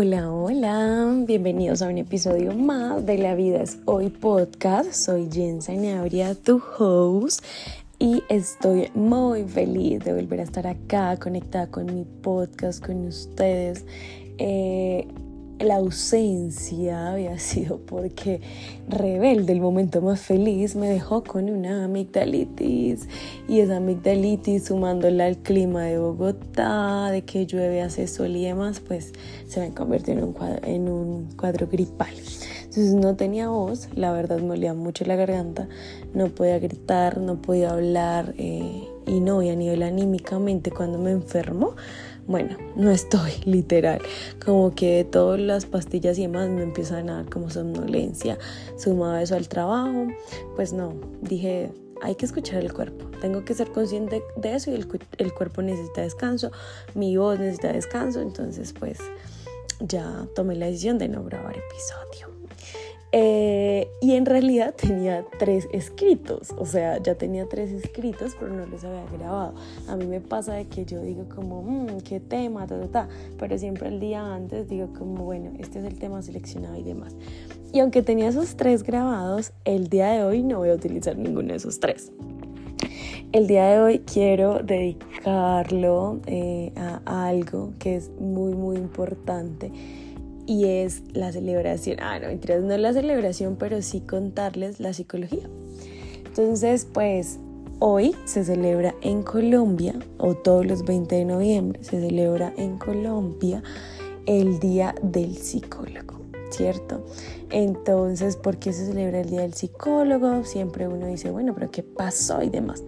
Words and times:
Hola, 0.00 0.30
hola, 0.30 1.24
bienvenidos 1.26 1.82
a 1.82 1.88
un 1.88 1.98
episodio 1.98 2.54
más 2.54 3.04
de 3.04 3.18
La 3.18 3.34
Vida 3.34 3.60
es 3.60 3.80
Hoy 3.84 4.10
podcast. 4.10 4.92
Soy 4.92 5.28
Jen 5.28 5.60
Sanabria, 5.60 6.36
tu 6.36 6.62
host, 6.78 7.44
y 7.98 8.22
estoy 8.28 8.92
muy 8.94 9.42
feliz 9.42 9.98
de 10.04 10.14
volver 10.14 10.38
a 10.38 10.44
estar 10.44 10.68
acá 10.68 11.16
conectada 11.16 11.66
con 11.66 11.86
mi 11.92 12.04
podcast, 12.04 12.80
con 12.86 13.08
ustedes. 13.08 13.86
Eh, 14.38 15.08
la 15.60 15.76
ausencia 15.76 17.12
había 17.12 17.38
sido 17.38 17.78
porque 17.78 18.40
Rebelde, 18.88 19.52
el 19.52 19.60
momento 19.60 20.00
más 20.00 20.20
feliz, 20.20 20.74
me 20.74 20.88
dejó 20.88 21.22
con 21.22 21.50
una 21.50 21.84
amigdalitis 21.84 23.06
y 23.48 23.60
esa 23.60 23.76
amigdalitis 23.76 24.64
sumándola 24.66 25.26
al 25.26 25.36
clima 25.38 25.82
de 25.82 25.98
Bogotá, 25.98 27.10
de 27.10 27.22
que 27.22 27.46
llueve, 27.46 27.82
hace 27.82 28.06
sol 28.06 28.34
y 28.34 28.46
demás, 28.46 28.80
pues 28.80 29.12
se 29.46 29.60
me 29.60 29.74
convirtió 29.74 30.14
en 30.14 30.24
un 30.24 30.32
cuadro, 30.32 30.66
en 30.66 30.88
un 30.88 31.28
cuadro 31.36 31.66
gripal. 31.66 32.14
Entonces 32.68 32.94
no 32.94 33.16
tenía 33.16 33.48
voz, 33.48 33.88
la 33.94 34.12
verdad 34.12 34.40
me 34.40 34.52
olía 34.52 34.72
mucho 34.72 35.04
la 35.04 35.16
garganta, 35.16 35.68
no 36.14 36.28
podía 36.28 36.58
gritar, 36.58 37.18
no 37.18 37.42
podía 37.42 37.70
hablar 37.70 38.34
eh, 38.38 38.88
y 39.06 39.20
no, 39.20 39.42
y 39.42 39.50
a 39.50 39.56
nivel 39.56 39.82
anímicamente 39.82 40.70
cuando 40.70 40.98
me 40.98 41.10
enfermo, 41.10 41.74
bueno, 42.28 42.56
no 42.76 42.90
estoy 42.90 43.32
literal, 43.44 44.00
como 44.44 44.72
que 44.74 45.04
todas 45.10 45.40
las 45.40 45.66
pastillas 45.66 46.18
y 46.18 46.22
demás 46.22 46.48
me 46.50 46.62
empiezan 46.62 47.10
a 47.10 47.14
dar 47.16 47.30
como 47.30 47.50
somnolencia, 47.50 48.38
sumado 48.76 49.16
eso 49.16 49.34
al 49.34 49.48
trabajo, 49.48 50.06
pues 50.54 50.72
no, 50.72 50.94
dije, 51.22 51.72
hay 52.02 52.14
que 52.14 52.26
escuchar 52.26 52.62
el 52.62 52.72
cuerpo, 52.72 53.06
tengo 53.20 53.44
que 53.44 53.54
ser 53.54 53.72
consciente 53.72 54.22
de 54.36 54.54
eso 54.54 54.70
y 54.70 54.74
el, 54.74 54.86
el 55.16 55.34
cuerpo 55.34 55.62
necesita 55.62 56.02
descanso, 56.02 56.52
mi 56.94 57.16
voz 57.16 57.40
necesita 57.40 57.72
descanso, 57.72 58.20
entonces 58.20 58.72
pues 58.78 58.98
ya 59.80 60.28
tomé 60.34 60.54
la 60.54 60.66
decisión 60.66 60.98
de 60.98 61.08
no 61.08 61.24
grabar 61.24 61.56
episodio. 61.56 62.27
Y 64.00 64.14
en 64.14 64.26
realidad 64.26 64.74
tenía 64.76 65.24
tres 65.38 65.68
escritos, 65.72 66.54
o 66.56 66.66
sea, 66.66 67.02
ya 67.02 67.16
tenía 67.16 67.48
tres 67.48 67.72
escritos, 67.72 68.36
pero 68.38 68.52
no 68.52 68.64
los 68.66 68.84
había 68.84 69.04
grabado. 69.06 69.54
A 69.88 69.96
mí 69.96 70.06
me 70.06 70.20
pasa 70.20 70.54
de 70.54 70.66
que 70.66 70.84
yo 70.84 71.00
digo 71.02 71.24
como, 71.34 71.62
mmm, 71.62 72.00
qué 72.04 72.20
tema, 72.20 72.66
ta, 72.66 72.80
ta, 72.80 72.88
ta, 72.88 73.08
pero 73.38 73.58
siempre 73.58 73.88
el 73.88 73.98
día 73.98 74.34
antes 74.34 74.68
digo 74.68 74.92
como, 74.96 75.24
bueno, 75.24 75.50
este 75.58 75.80
es 75.80 75.84
el 75.84 75.98
tema 75.98 76.22
seleccionado 76.22 76.76
y 76.76 76.84
demás. 76.84 77.16
Y 77.72 77.80
aunque 77.80 78.02
tenía 78.02 78.28
esos 78.28 78.56
tres 78.56 78.84
grabados, 78.84 79.52
el 79.64 79.88
día 79.88 80.12
de 80.12 80.22
hoy 80.22 80.42
no 80.44 80.58
voy 80.58 80.70
a 80.70 80.74
utilizar 80.74 81.16
ninguno 81.18 81.48
de 81.48 81.56
esos 81.56 81.80
tres. 81.80 82.12
El 83.32 83.46
día 83.46 83.66
de 83.66 83.80
hoy 83.80 83.98
quiero 83.98 84.60
dedicarlo 84.60 86.20
eh, 86.26 86.72
a 86.76 87.26
algo 87.26 87.72
que 87.78 87.96
es 87.96 88.10
muy, 88.18 88.54
muy 88.54 88.76
importante 88.76 89.70
y 90.48 90.64
es 90.64 91.02
la 91.12 91.30
celebración. 91.30 91.98
Ah, 92.00 92.18
no, 92.18 92.28
mentiras, 92.28 92.62
no 92.62 92.76
la 92.78 92.94
celebración, 92.94 93.56
pero 93.56 93.82
sí 93.82 94.00
contarles 94.00 94.80
la 94.80 94.94
psicología. 94.94 95.46
Entonces, 96.24 96.86
pues 96.90 97.38
hoy 97.80 98.16
se 98.24 98.44
celebra 98.44 98.94
en 99.02 99.22
Colombia, 99.22 99.94
o 100.16 100.34
todos 100.34 100.64
los 100.64 100.84
20 100.84 101.14
de 101.14 101.24
noviembre 101.26 101.84
se 101.84 102.00
celebra 102.00 102.54
en 102.56 102.78
Colombia 102.78 103.62
el 104.24 104.58
Día 104.58 104.94
del 105.02 105.36
Psicólogo, 105.36 106.22
¿cierto? 106.50 107.04
Entonces, 107.50 108.36
¿por 108.36 108.56
qué 108.56 108.72
se 108.72 108.86
celebra 108.86 109.20
el 109.20 109.28
Día 109.28 109.42
del 109.42 109.52
Psicólogo? 109.52 110.44
Siempre 110.44 110.88
uno 110.88 111.08
dice, 111.08 111.30
bueno, 111.30 111.54
pero 111.54 111.70
¿qué 111.70 111.82
pasó 111.82 112.42
y 112.42 112.48
demás? 112.48 112.82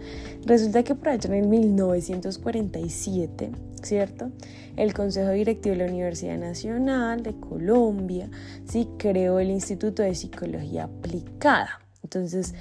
Resulta 0.47 0.83
que 0.83 0.95
por 0.95 1.11
allá 1.11 1.29
en 1.29 1.45
el 1.45 1.49
1947, 1.49 3.51
¿cierto? 3.83 4.31
El 4.81 4.95
Consejo 4.95 5.33
Directivo 5.33 5.77
de 5.77 5.85
la 5.85 5.93
Universidad 5.93 6.39
Nacional 6.39 7.23
de 7.23 7.39
Colombia 7.39 8.31
sí 8.65 8.89
creó 8.97 9.39
el 9.39 9.51
Instituto 9.51 10.03
de 10.03 10.15
Psicología 10.15 10.85
Aplicada. 10.85 11.81
Entonces, 12.03 12.55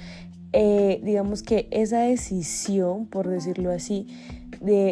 eh, 0.52 1.00
digamos 1.02 1.42
que 1.42 1.66
esa 1.70 2.00
decisión, 2.00 3.06
por 3.06 3.26
decirlo 3.26 3.70
así, 3.70 4.06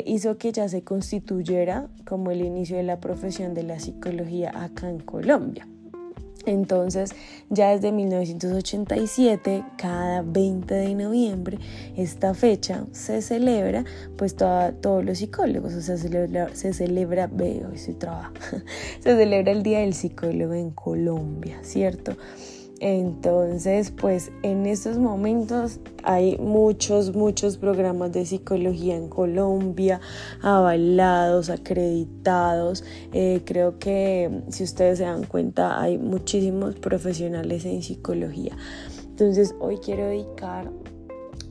hizo 0.07 0.39
que 0.39 0.53
ya 0.53 0.71
se 0.71 0.85
constituyera 0.85 1.89
como 2.07 2.31
el 2.31 2.41
inicio 2.41 2.79
de 2.79 2.85
la 2.85 2.99
profesión 2.99 3.53
de 3.53 3.65
la 3.65 3.79
psicología 3.79 4.51
acá 4.55 4.89
en 4.89 5.01
Colombia. 5.01 5.69
Entonces, 6.51 7.11
ya 7.51 7.71
desde 7.71 7.93
1987, 7.93 9.65
cada 9.77 10.23
20 10.23 10.75
de 10.75 10.95
noviembre, 10.95 11.59
esta 11.97 12.35
fecha 12.35 12.85
se 12.93 13.23
celebra, 13.23 13.85
pues 14.17 14.35
todos 14.37 15.05
los 15.05 15.19
psicólogos, 15.19 15.75
o 15.75 15.83
sea, 15.83 15.97
se 15.97 16.73
celebra, 16.73 17.27
veo, 17.27 17.77
se 17.77 17.95
se 19.01 19.17
celebra 19.17 19.53
el 19.53 19.63
Día 19.63 19.81
del 19.81 19.95
Psicólogo 19.95 20.55
en 20.55 20.71
Colombia, 20.71 21.59
¿cierto? 21.63 22.17
Entonces, 22.81 23.91
pues 23.91 24.31
en 24.43 24.67
estos 24.67 24.99
momentos 24.99 25.81
hay 26.05 26.37
muchos, 26.39 27.15
muchos 27.15 27.57
programas 27.57 28.13
de 28.13 28.25
psicología 28.25 28.97
en 28.97 29.09
Colombia, 29.09 30.01
avalados, 30.43 31.51
acreditados. 31.51 32.85
Eh, 33.13 33.43
creo 33.45 33.79
que 33.79 34.43
si 34.51 34.63
ustedes 34.63 34.99
se 34.99 35.05
dan 35.05 35.25
cuenta, 35.25 35.81
hay 35.81 35.99
muchísimos 35.99 36.77
profesionales 36.77 37.65
en 37.65 37.83
psicología. 37.83 38.57
Entonces, 39.09 39.57
hoy 39.59 39.79
quiero 39.79 40.07
dedicar 40.07 40.71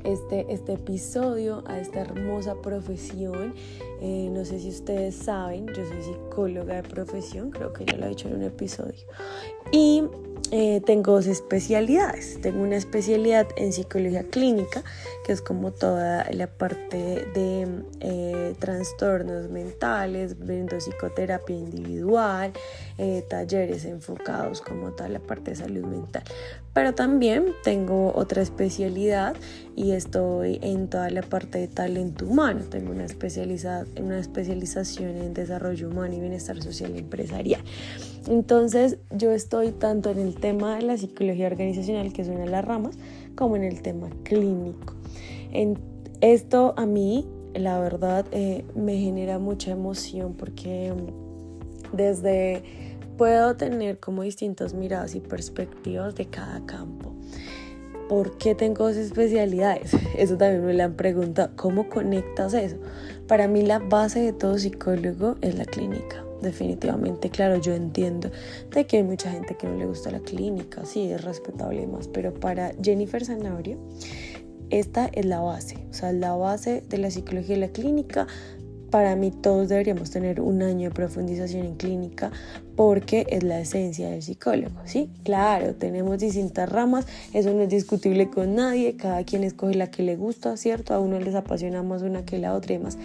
este, 0.05 0.45
este 0.53 0.73
episodio 0.73 1.63
a 1.67 1.79
esta 1.79 1.99
hermosa 1.99 2.55
profesión. 2.61 3.53
Eh, 4.01 4.29
no 4.31 4.45
sé 4.45 4.59
si 4.59 4.69
ustedes 4.69 5.15
saben, 5.15 5.67
yo 5.67 5.85
soy 5.85 6.03
psicóloga 6.03 6.81
de 6.81 6.83
profesión, 6.83 7.51
creo 7.51 7.73
que 7.73 7.85
ya 7.85 7.97
lo 7.97 8.05
he 8.05 8.09
dicho 8.09 8.27
en 8.27 8.35
un 8.35 8.43
episodio. 8.43 9.05
Y 9.71 10.03
eh, 10.51 10.81
tengo 10.85 11.11
dos 11.11 11.27
especialidades. 11.27 12.39
Tengo 12.41 12.61
una 12.61 12.77
especialidad 12.77 13.47
en 13.57 13.73
psicología 13.73 14.23
clínica, 14.23 14.81
que 15.25 15.33
es 15.33 15.41
como 15.41 15.71
toda 15.71 16.25
la 16.31 16.47
parte 16.47 17.27
de 17.33 17.67
eh, 17.99 18.55
trastornos 18.57 19.49
mentales, 19.49 20.39
viendo 20.39 20.77
psicoterapia 20.77 21.55
individual, 21.55 22.53
eh, 22.97 23.25
talleres 23.27 23.83
enfocados 23.83 24.61
como 24.61 24.91
toda 24.91 25.09
la 25.09 25.19
parte 25.19 25.51
de 25.51 25.57
salud 25.57 25.83
mental. 25.83 26.23
Pero 26.73 26.93
también 26.93 27.53
tengo 27.63 28.13
otra 28.15 28.41
especialidad 28.41 29.35
y 29.75 29.91
estoy 29.91 30.59
en 30.61 30.87
toda 30.89 31.09
la 31.09 31.23
parte 31.23 31.57
de 31.57 31.67
talento 31.67 32.25
humano. 32.25 32.61
Tengo 32.69 32.91
una, 32.91 33.05
una 33.99 34.19
especialización 34.19 35.17
en 35.17 35.33
desarrollo 35.33 35.89
humano 35.89 36.15
y 36.15 36.19
bienestar 36.19 36.61
social 36.61 36.95
empresarial. 36.95 37.61
Entonces 38.27 38.97
yo 39.11 39.31
estoy 39.31 39.71
tanto 39.71 40.09
en 40.09 40.19
el 40.19 40.35
tema 40.35 40.75
de 40.75 40.83
la 40.83 40.97
psicología 40.97 41.47
organizacional, 41.47 42.11
que 42.13 42.21
es 42.21 42.27
una 42.27 42.41
de 42.41 42.49
las 42.49 42.65
ramas, 42.65 42.97
como 43.35 43.55
en 43.55 43.63
el 43.63 43.81
tema 43.81 44.09
clínico. 44.23 44.93
En 45.51 45.77
esto 46.21 46.73
a 46.77 46.85
mí, 46.85 47.25
la 47.53 47.79
verdad, 47.79 48.25
eh, 48.31 48.65
me 48.75 48.97
genera 48.97 49.39
mucha 49.39 49.71
emoción 49.71 50.33
porque 50.33 50.93
desde 51.93 52.63
puedo 53.17 53.55
tener 53.55 53.99
como 53.99 54.23
distintas 54.23 54.73
miradas 54.73 55.15
y 55.15 55.19
perspectivas 55.19 56.15
de 56.15 56.27
cada 56.27 56.65
campo. 56.65 57.06
¿Por 58.09 58.37
qué 58.37 58.55
tengo 58.55 58.87
dos 58.87 58.95
especialidades? 58.95 59.91
Eso 60.17 60.37
también 60.37 60.65
me 60.65 60.73
lo 60.73 60.83
han 60.83 60.93
preguntado. 60.93 61.49
¿Cómo 61.55 61.89
conectas 61.89 62.53
eso? 62.53 62.77
Para 63.27 63.47
mí 63.47 63.63
la 63.63 63.79
base 63.79 64.21
de 64.21 64.33
todo 64.33 64.57
psicólogo 64.57 65.35
es 65.41 65.55
la 65.55 65.65
clínica. 65.65 66.23
Definitivamente, 66.41 67.31
claro, 67.31 67.59
yo 67.59 67.73
entiendo 67.73 68.29
de 68.71 68.85
que 68.85 68.97
hay 68.97 69.03
mucha 69.03 69.31
gente 69.31 69.55
que 69.55 69.67
no 69.67 69.75
le 69.75 69.87
gusta 69.87 70.11
la 70.11 70.19
clínica, 70.19 70.85
sí, 70.85 71.11
es 71.11 71.23
respetable 71.23 71.81
y 71.81 71.87
más, 71.87 72.07
pero 72.07 72.31
para 72.31 72.73
Jennifer 72.79 73.25
Zanabria, 73.25 73.75
esta 74.69 75.09
es 75.13 75.25
la 75.25 75.39
base, 75.39 75.77
o 75.89 75.93
sea, 75.93 76.11
la 76.11 76.35
base 76.35 76.83
de 76.87 76.97
la 76.99 77.09
psicología 77.09 77.55
y 77.55 77.59
la 77.59 77.69
clínica. 77.69 78.27
Para 78.91 79.15
mí 79.15 79.31
todos 79.31 79.69
deberíamos 79.69 80.11
tener 80.11 80.39
un 80.39 80.61
año 80.61 80.89
de 80.89 80.95
profundización 80.95 81.65
en 81.65 81.75
clínica 81.75 82.31
porque 82.75 83.25
es 83.29 83.43
la 83.43 83.59
esencia 83.59 84.09
del 84.09 84.21
psicólogo, 84.21 84.75
¿sí? 84.85 85.09
Claro, 85.23 85.73
tenemos 85.73 86.19
distintas 86.19 86.69
ramas, 86.69 87.05
eso 87.33 87.51
no 87.53 87.63
es 87.63 87.69
discutible 87.69 88.29
con 88.29 88.55
nadie, 88.55 88.95
cada 88.95 89.23
quien 89.23 89.43
escoge 89.43 89.73
la 89.73 89.91
que 89.91 90.03
le 90.03 90.15
gusta, 90.15 90.55
¿cierto? 90.57 90.93
A 90.93 90.99
uno 90.99 91.19
les 91.19 91.35
apasiona 91.35 91.83
más 91.83 92.01
una 92.03 92.23
que 92.23 92.37
la 92.37 92.53
otra 92.53 92.75
y 92.75 92.79
más. 92.79 92.97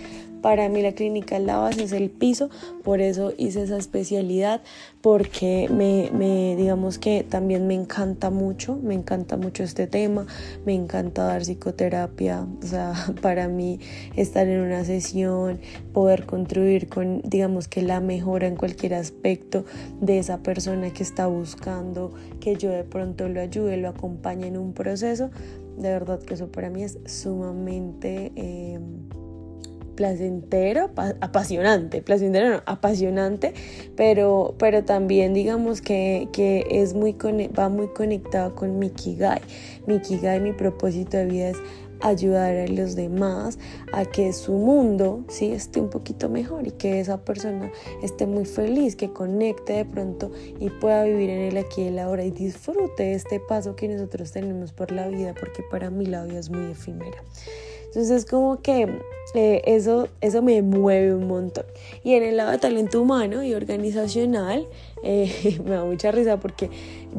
Para 0.43 0.69
mí 0.69 0.83
la 0.83 0.93
clínica 0.93 1.37
es 1.37 1.43
la 1.45 1.59
base, 1.59 1.85
es 1.85 1.93
el 1.93 2.11
piso, 2.11 2.51
por 2.83 3.01
eso 3.01 3.33
hice 3.39 3.63
esa 3.63 3.77
especialidad, 3.77 4.61
porque 5.01 5.69
me, 5.71 6.57
digamos 6.57 6.99
que 6.99 7.23
también 7.23 7.69
me 7.69 7.75
encanta 7.75 8.31
mucho, 8.31 8.77
me 8.83 8.95
encanta 8.95 9.37
mucho 9.37 9.63
este 9.63 9.87
tema, 9.87 10.27
me 10.67 10.75
encanta 10.75 11.23
dar 11.23 11.43
psicoterapia, 11.43 12.45
o 12.61 12.67
sea, 12.67 12.93
para 13.23 13.47
mí 13.47 13.79
estar 14.17 14.49
en 14.49 14.61
una 14.61 14.85
sesión, 14.85 15.61
poder 15.93 16.27
contribuir 16.27 16.89
con, 16.89 17.23
digamos 17.23 17.69
que 17.69 17.83
la 17.83 18.01
mejora 18.01 18.49
en 18.49 18.57
cualquier 18.57 18.95
aspecto, 18.95 19.65
de 20.01 20.19
esa 20.19 20.39
persona 20.39 20.93
que 20.93 21.05
está 21.05 21.29
buscando 21.29 22.13
que 22.41 22.57
yo 22.57 22.71
de 22.71 22.83
pronto 22.83 23.29
lo 23.29 23.41
ayude, 23.41 23.77
lo 23.77 23.89
acompañe 23.89 24.49
en 24.49 24.57
un 24.57 24.73
proceso. 24.73 25.31
De 25.77 25.89
verdad 25.89 26.21
que 26.21 26.35
eso 26.35 26.51
para 26.51 26.71
mí 26.71 26.83
es 26.83 26.99
sumamente... 27.07 28.33
Eh, 28.35 28.81
placentero, 29.95 30.91
apasionante, 31.21 32.03
placentero 32.03 32.51
no, 32.51 32.63
apasionante, 32.67 33.55
pero, 33.97 34.55
pero 34.59 34.85
también 34.85 35.35
digamos 35.35 35.81
que, 35.81 36.29
que 36.33 36.67
es 36.71 36.95
muy, 36.95 37.13
va 37.59 37.69
muy 37.69 37.89
conectado 37.89 38.55
con 38.55 38.79
mi 38.79 38.91
Kigai. 38.91 39.41
Mi 39.87 40.01
mi 40.41 40.53
propósito 40.53 41.17
de 41.17 41.27
vida 41.27 41.49
es 41.51 41.57
ayudar 42.03 42.55
a 42.57 42.67
los 42.67 42.97
demás 42.97 43.59
a 43.93 44.05
que 44.05 44.33
su 44.33 44.53
mundo 44.53 45.25
¿sí? 45.29 45.53
esté 45.53 45.81
un 45.81 45.89
poquito 45.89 46.29
mejor 46.29 46.67
y 46.67 46.73
que 46.73 47.01
esa 47.01 47.25
persona 47.25 47.71
esté 48.03 48.27
muy 48.27 48.45
feliz, 48.45 48.97
que 48.97 49.13
conecte 49.13 49.73
de 49.75 49.85
pronto 49.85 50.31
y 50.59 50.69
pueda 50.69 51.05
vivir 51.05 51.31
en 51.31 51.41
el 51.43 51.57
aquí 51.57 51.83
y 51.83 51.87
el 51.89 51.99
ahora 51.99 52.25
y 52.25 52.31
disfrute 52.31 53.13
este 53.13 53.41
paso 53.41 53.77
que 53.77 53.89
nosotros 53.89 54.33
tenemos 54.33 54.73
por 54.73 54.91
la 54.93 55.09
vida, 55.09 55.35
porque 55.39 55.63
para 55.71 55.91
mí 55.91 56.07
la 56.07 56.25
vida 56.25 56.41
es 56.41 56.51
muy 56.51 56.73
efímera. 56.73 57.23
Entonces 57.87 58.25
como 58.25 58.61
que 58.63 58.89
eh, 59.35 59.63
eso, 59.67 60.09
eso 60.21 60.43
me 60.43 60.61
mueve 60.63 61.15
un 61.15 61.27
montón. 61.27 61.65
Y 62.05 62.15
en 62.15 62.23
el 62.23 62.37
lado 62.37 62.51
de 62.51 62.59
talento 62.59 63.01
humano 63.01 63.43
y 63.43 63.55
organizacional, 63.55 64.67
eh, 65.03 65.59
me 65.65 65.71
da 65.71 65.85
mucha 65.85 66.11
risa 66.11 66.39
porque 66.39 66.71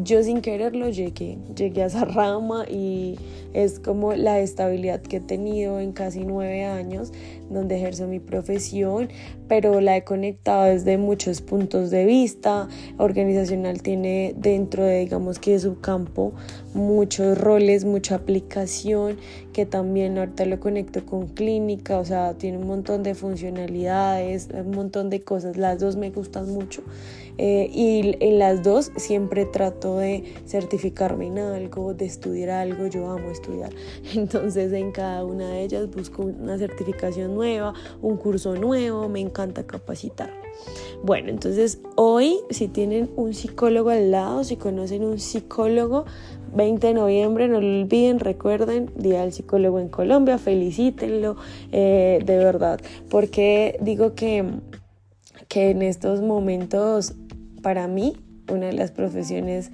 yo 0.03 0.23
sin 0.23 0.41
quererlo 0.41 0.89
llegué, 0.89 1.37
llegué 1.55 1.83
a 1.83 1.85
esa 1.87 2.05
rama 2.05 2.65
y 2.69 3.15
es 3.53 3.79
como 3.79 4.13
la 4.13 4.39
estabilidad 4.39 5.01
que 5.01 5.17
he 5.17 5.19
tenido 5.21 5.79
en 5.79 5.91
casi 5.91 6.23
nueve 6.25 6.63
años 6.63 7.11
donde 7.49 7.77
ejerzo 7.77 8.07
mi 8.07 8.19
profesión, 8.19 9.09
pero 9.47 9.79
la 9.81 9.95
he 9.95 10.03
conectado 10.03 10.63
desde 10.63 10.97
muchos 10.97 11.41
puntos 11.41 11.91
de 11.91 12.05
vista. 12.05 12.67
Organizacional 12.97 13.81
tiene 13.83 14.33
dentro 14.35 14.83
de, 14.83 14.99
digamos 14.99 15.37
que 15.37 15.59
su 15.59 15.79
campo, 15.79 16.33
muchos 16.73 17.37
roles, 17.37 17.85
mucha 17.85 18.15
aplicación, 18.15 19.17
que 19.53 19.65
también 19.65 20.17
ahorita 20.17 20.45
lo 20.45 20.59
conecto 20.59 21.05
con 21.05 21.27
clínica, 21.27 22.02
o 22.03 22.05
sea, 22.05 22.33
tiene 22.33 22.57
un 22.57 22.67
montón 22.67 23.01
de 23.01 23.15
funcionalidades, 23.15 24.49
un 24.53 24.71
montón 24.71 25.09
de 25.09 25.21
cosas. 25.21 25.55
Las 25.55 25.79
dos 25.79 25.95
me 25.95 26.09
gustan 26.09 26.53
mucho. 26.53 26.83
Eh, 27.37 27.69
y 27.73 28.17
en 28.19 28.39
las 28.39 28.61
dos 28.61 28.91
siempre 28.97 29.45
trato 29.45 29.99
de 29.99 30.25
certificarme 30.45 31.27
en 31.27 31.39
algo, 31.39 31.93
de 31.93 32.03
estudiar 32.03 32.49
algo, 32.49 32.87
yo 32.87 33.09
amo 33.09 33.31
estudiar. 33.31 33.71
Entonces 34.15 34.73
en 34.73 34.91
cada 34.91 35.23
una 35.23 35.47
de 35.47 35.63
ellas 35.63 35.89
busco 35.89 36.23
una 36.23 36.57
certificación 36.57 37.33
nueva, 37.35 37.73
un 38.01 38.17
curso 38.17 38.53
nuevo, 38.55 39.07
me 39.07 39.21
encanta 39.21 39.65
capacitar. 39.65 40.29
Bueno, 41.03 41.29
entonces 41.29 41.79
hoy 41.95 42.37
si 42.49 42.67
tienen 42.67 43.09
un 43.15 43.33
psicólogo 43.33 43.89
al 43.89 44.11
lado, 44.11 44.43
si 44.43 44.55
conocen 44.55 45.03
un 45.03 45.19
psicólogo, 45.19 46.05
20 46.55 46.87
de 46.87 46.93
noviembre, 46.93 47.47
no 47.47 47.59
lo 47.59 47.81
olviden, 47.81 48.19
recuerden, 48.19 48.91
Día 48.95 49.21
del 49.21 49.33
Psicólogo 49.33 49.79
en 49.79 49.89
Colombia, 49.89 50.37
felicítenlo, 50.37 51.35
eh, 51.71 52.19
de 52.25 52.37
verdad, 52.37 52.79
porque 53.09 53.77
digo 53.81 54.13
que, 54.13 54.45
que 55.47 55.71
en 55.71 55.81
estos 55.81 56.21
momentos 56.21 57.15
para 57.61 57.87
mí, 57.87 58.17
una 58.51 58.67
de 58.67 58.73
las 58.73 58.91
profesiones 58.91 59.71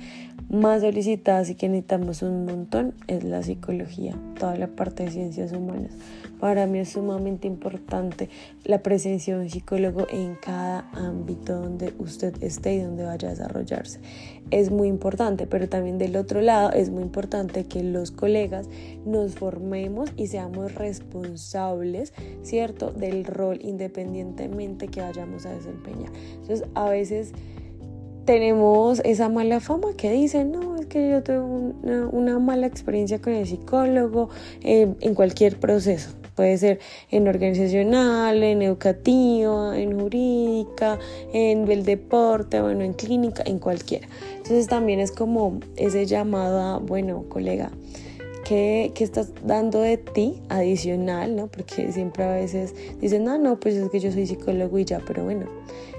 más 0.50 0.82
solicitadas 0.82 1.50
y 1.50 1.56
que 1.56 1.70
necesitamos 1.70 2.22
un 2.22 2.46
montón 2.46 2.94
es 3.08 3.24
la 3.24 3.44
psicología, 3.44 4.16
toda 4.40 4.56
la 4.56 4.68
parte 4.68 5.04
de 5.04 5.12
ciencias 5.12 5.52
humanas. 5.52 5.92
Para 6.40 6.68
mí 6.68 6.80
es 6.80 6.90
sumamente 6.90 7.48
importante 7.48 8.30
la 8.64 8.82
presencia 8.82 9.36
de 9.36 9.44
un 9.44 9.50
psicólogo 9.50 10.08
en 10.10 10.36
cada 10.36 10.90
ámbito 10.94 11.60
donde 11.60 11.94
usted 12.00 12.42
esté 12.42 12.76
y 12.76 12.80
donde 12.80 13.04
vaya 13.04 13.28
a 13.28 13.32
desarrollarse. 13.32 14.00
Es 14.52 14.72
muy 14.72 14.88
importante, 14.88 15.48
pero 15.48 15.68
también 15.68 15.98
del 15.98 16.16
otro 16.16 16.42
lado 16.42 16.72
es 16.72 16.90
muy 16.90 17.04
importante 17.04 17.66
que 17.66 17.84
los 17.84 18.12
colegas 18.12 18.70
nos 19.06 19.36
formemos 19.36 20.12
y 20.16 20.28
seamos 20.28 20.74
responsables, 20.76 22.14
¿cierto?, 22.42 22.92
del 22.92 23.26
rol 23.26 23.60
independientemente 23.62 24.88
que 24.88 25.02
vayamos 25.02 25.46
a 25.46 25.54
desempeñar. 25.54 26.12
Entonces, 26.42 26.64
a 26.74 26.90
veces 26.90 27.34
tenemos 28.26 29.02
esa 29.06 29.28
mala 29.28 29.60
fama 29.60 29.88
que 29.98 30.12
dicen, 30.12 30.52
no, 30.52 30.76
es 30.76 30.86
que 30.86 31.10
yo 31.10 31.24
tuve 31.24 31.40
una, 31.40 32.38
mala 32.40 32.68
experiencia 32.68 33.20
con 33.20 33.34
el 33.34 33.48
psicólogo 33.48 34.30
eh, 34.62 34.94
en 35.02 35.16
cualquier 35.16 35.60
proceso. 35.60 36.19
Puede 36.40 36.58
ser 36.58 36.80
en 37.12 37.28
organizacional, 37.28 38.42
en 38.44 38.62
educativa, 38.62 39.78
en 39.78 40.00
jurídica, 40.00 40.98
en 41.34 41.70
el 41.70 41.84
deporte, 41.84 42.62
bueno, 42.62 42.86
en 42.86 42.94
clínica, 42.94 43.44
en 43.46 43.60
cualquiera. 43.60 44.08
Entonces 44.38 44.68
también 44.68 45.02
es 45.02 45.12
como 45.12 45.60
ese 45.76 46.06
llamado 46.06 46.62
a, 46.62 46.78
bueno, 46.78 47.26
colega, 47.28 47.72
¿qué, 48.46 48.94
qué 48.96 49.04
estás 49.04 49.34
dando 49.46 49.82
de 49.82 49.98
ti 49.98 50.42
adicional? 50.48 51.36
¿no? 51.36 51.48
Porque 51.48 51.92
siempre 51.92 52.24
a 52.24 52.32
veces 52.32 52.74
dicen, 53.02 53.26
no, 53.26 53.38
no, 53.38 53.60
pues 53.60 53.76
es 53.76 53.90
que 53.90 54.00
yo 54.00 54.10
soy 54.10 54.26
psicólogo 54.26 54.80
y 54.80 54.86
ya, 54.86 55.02
pero 55.06 55.26
bueno, 55.26 55.46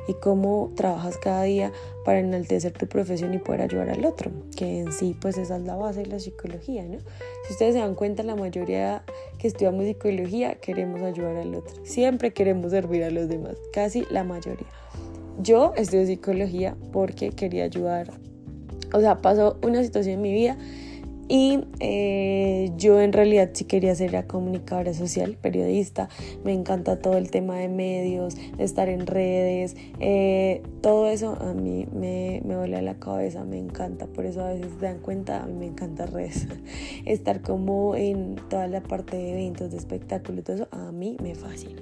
y 0.09 0.15
cómo 0.15 0.71
trabajas 0.75 1.19
cada 1.19 1.43
día 1.43 1.71
para 2.05 2.21
enaltecer 2.21 2.73
tu 2.73 2.87
profesión 2.87 3.35
y 3.35 3.39
poder 3.39 3.63
ayudar 3.63 3.91
al 3.91 4.05
otro, 4.05 4.31
que 4.57 4.81
en 4.81 4.93
sí 4.93 5.17
pues 5.21 5.39
esa 5.39 5.57
es 5.57 5.63
la 5.63 5.77
base 5.77 6.01
de 6.01 6.07
la 6.07 6.19
psicología, 6.19 6.83
¿no? 6.85 6.99
Si 7.47 7.53
ustedes 7.53 7.75
se 7.75 7.81
dan 7.81 7.95
cuenta, 7.95 8.23
la 8.23 8.37
mayoría 8.37 9.05
que 9.39 9.49
estudiamos 9.49 9.85
psicología 9.85 10.55
queremos 10.55 11.03
ayudar 11.03 11.37
al 11.37 11.55
otro, 11.55 11.75
siempre 11.85 12.33
queremos 12.33 12.71
servir 12.71 13.05
a 13.05 13.11
los 13.11 13.29
demás, 13.29 13.57
casi 13.73 14.07
la 14.11 14.25
mayoría. 14.25 14.67
Yo 15.43 15.73
estudio 15.77 16.07
psicología 16.07 16.77
porque 16.93 17.31
quería 17.31 17.65
ayudar, 17.65 18.11
o 18.93 19.01
sea, 19.01 19.19
pasó 19.19 19.59
una 19.63 19.83
situación 19.83 20.17
en 20.17 20.23
mi 20.23 20.33
vida 20.33 20.57
y 21.31 21.61
eh, 21.79 22.73
yo 22.77 23.01
en 23.01 23.13
realidad 23.13 23.51
sí 23.53 23.65
quería 23.65 23.95
ser 23.95 24.13
la 24.13 24.27
comunicadora 24.27 24.93
social, 24.93 25.39
periodista. 25.41 26.09
Me 26.43 26.53
encanta 26.53 26.99
todo 26.99 27.17
el 27.17 27.31
tema 27.31 27.55
de 27.57 27.69
medios, 27.69 28.35
estar 28.59 28.89
en 28.89 29.07
redes. 29.07 29.77
Eh, 30.01 30.61
todo 30.83 31.09
eso 31.09 31.39
a 31.41 31.55
mí 31.55 31.87
me, 31.95 32.43
me 32.45 32.55
a 32.77 32.83
la 32.83 32.95
cabeza, 32.99 33.45
me 33.45 33.59
encanta. 33.59 34.09
Por 34.09 34.27
eso 34.27 34.45
a 34.45 34.49
veces 34.49 34.73
se 34.81 34.85
dan 34.85 34.99
cuenta, 34.99 35.45
a 35.45 35.47
mí 35.47 35.53
me 35.55 35.67
encanta 35.67 36.07
redes. 36.07 36.49
estar 37.07 37.43
como 37.43 37.95
en 37.95 38.35
toda 38.49 38.67
la 38.67 38.83
parte 38.83 39.17
de 39.17 39.31
eventos, 39.31 39.71
de 39.71 39.77
espectáculos, 39.77 40.43
todo 40.43 40.57
eso, 40.57 40.69
a 40.73 40.91
mí 40.91 41.17
me 41.23 41.37
fascina. 41.37 41.81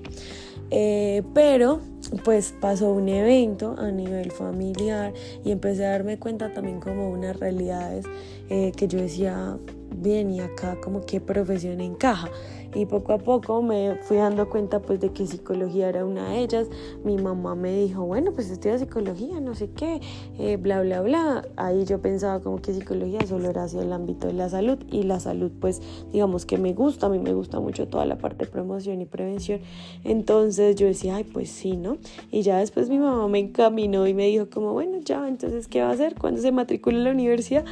Eh, 0.71 1.23
pero 1.33 1.81
pues 2.25 2.55
pasó 2.61 2.93
un 2.93 3.09
evento 3.09 3.75
a 3.79 3.91
nivel 3.91 4.31
familiar 4.31 5.15
y 5.43 5.51
empecé 5.51 5.87
a 5.87 5.93
darme 5.93 6.19
cuenta 6.19 6.53
también 6.53 6.81
como 6.81 7.11
unas 7.11 7.39
realidades 7.39 8.05
eh, 8.49 8.73
que 8.77 8.89
yo 8.89 8.99
decía, 8.99 9.59
bien, 9.97 10.31
y 10.31 10.41
acá 10.41 10.79
como 10.81 11.05
qué 11.05 11.21
profesión 11.21 11.81
encaja 11.81 12.31
y 12.75 12.87
poco 12.87 13.13
a 13.13 13.19
poco 13.19 13.63
me 13.63 13.97
fui 14.03 14.19
dando 14.19 14.49
cuenta 14.49 14.81
pues 14.81 15.01
de 15.01 15.11
que 15.11 15.27
psicología 15.27 15.89
era 15.89 16.05
una 16.05 16.31
de 16.31 16.41
ellas. 16.41 16.69
Mi 17.05 17.17
mamá 17.17 17.55
me 17.55 17.73
dijo, 17.73 18.05
bueno, 18.05 18.33
pues 18.33 18.51
estudia 18.51 18.79
psicología, 18.79 19.41
no 19.41 19.55
sé 19.55 19.71
qué, 19.71 20.01
eh, 20.39 20.57
bla, 20.57 20.83
bla, 20.83 21.01
bla. 21.01 21.49
Ahí 21.57 21.85
yo 21.85 22.01
pensaba 22.01 22.41
como 22.41 22.61
que 22.61 22.75
psicología 22.75 23.21
solo 23.27 23.49
era 23.49 23.65
hacia 23.65 23.81
el 23.81 23.93
ámbito 23.93 24.27
de 24.27 24.35
la 24.35 24.49
salud 24.49 24.79
y 24.91 25.05
la 25.05 25.19
salud 25.19 25.51
pues 25.61 25.81
digamos 26.13 26.45
que 26.45 26.59
me 26.59 26.75
gusta, 26.75 27.07
a 27.07 27.09
mí 27.09 27.19
me 27.19 27.33
gusta 27.33 27.59
mucho 27.61 27.89
toda 27.89 28.05
la 28.05 28.19
parte 28.19 28.45
de 28.45 28.51
promoción 28.51 29.01
y 29.01 29.07
prevención. 29.07 29.61
Entonces 30.05 30.77
yo 30.77 30.87
decía, 30.87 31.17
ay, 31.17 31.25
pues 31.25 31.51
sí, 31.51 31.77
¿no? 31.77 31.97
Y 32.31 32.43
ya 32.43 32.59
después 32.59 32.91
mi 32.91 32.99
mamá 32.99 33.29
me 33.29 33.39
encaminó 33.39 34.07
y 34.07 34.15
me 34.15 34.27
dijo 34.27 34.51
como, 34.51 34.73
bueno, 34.73 34.99
ya, 35.05 35.27
entonces, 35.27 35.69
¿qué 35.69 35.81
va 35.81 35.89
a 35.89 35.93
hacer? 35.93 36.17
cuando 36.19 36.41
se 36.41 36.53
matricula 36.53 36.99
en 36.99 37.05
la 37.05 37.11
universidad? 37.11 37.65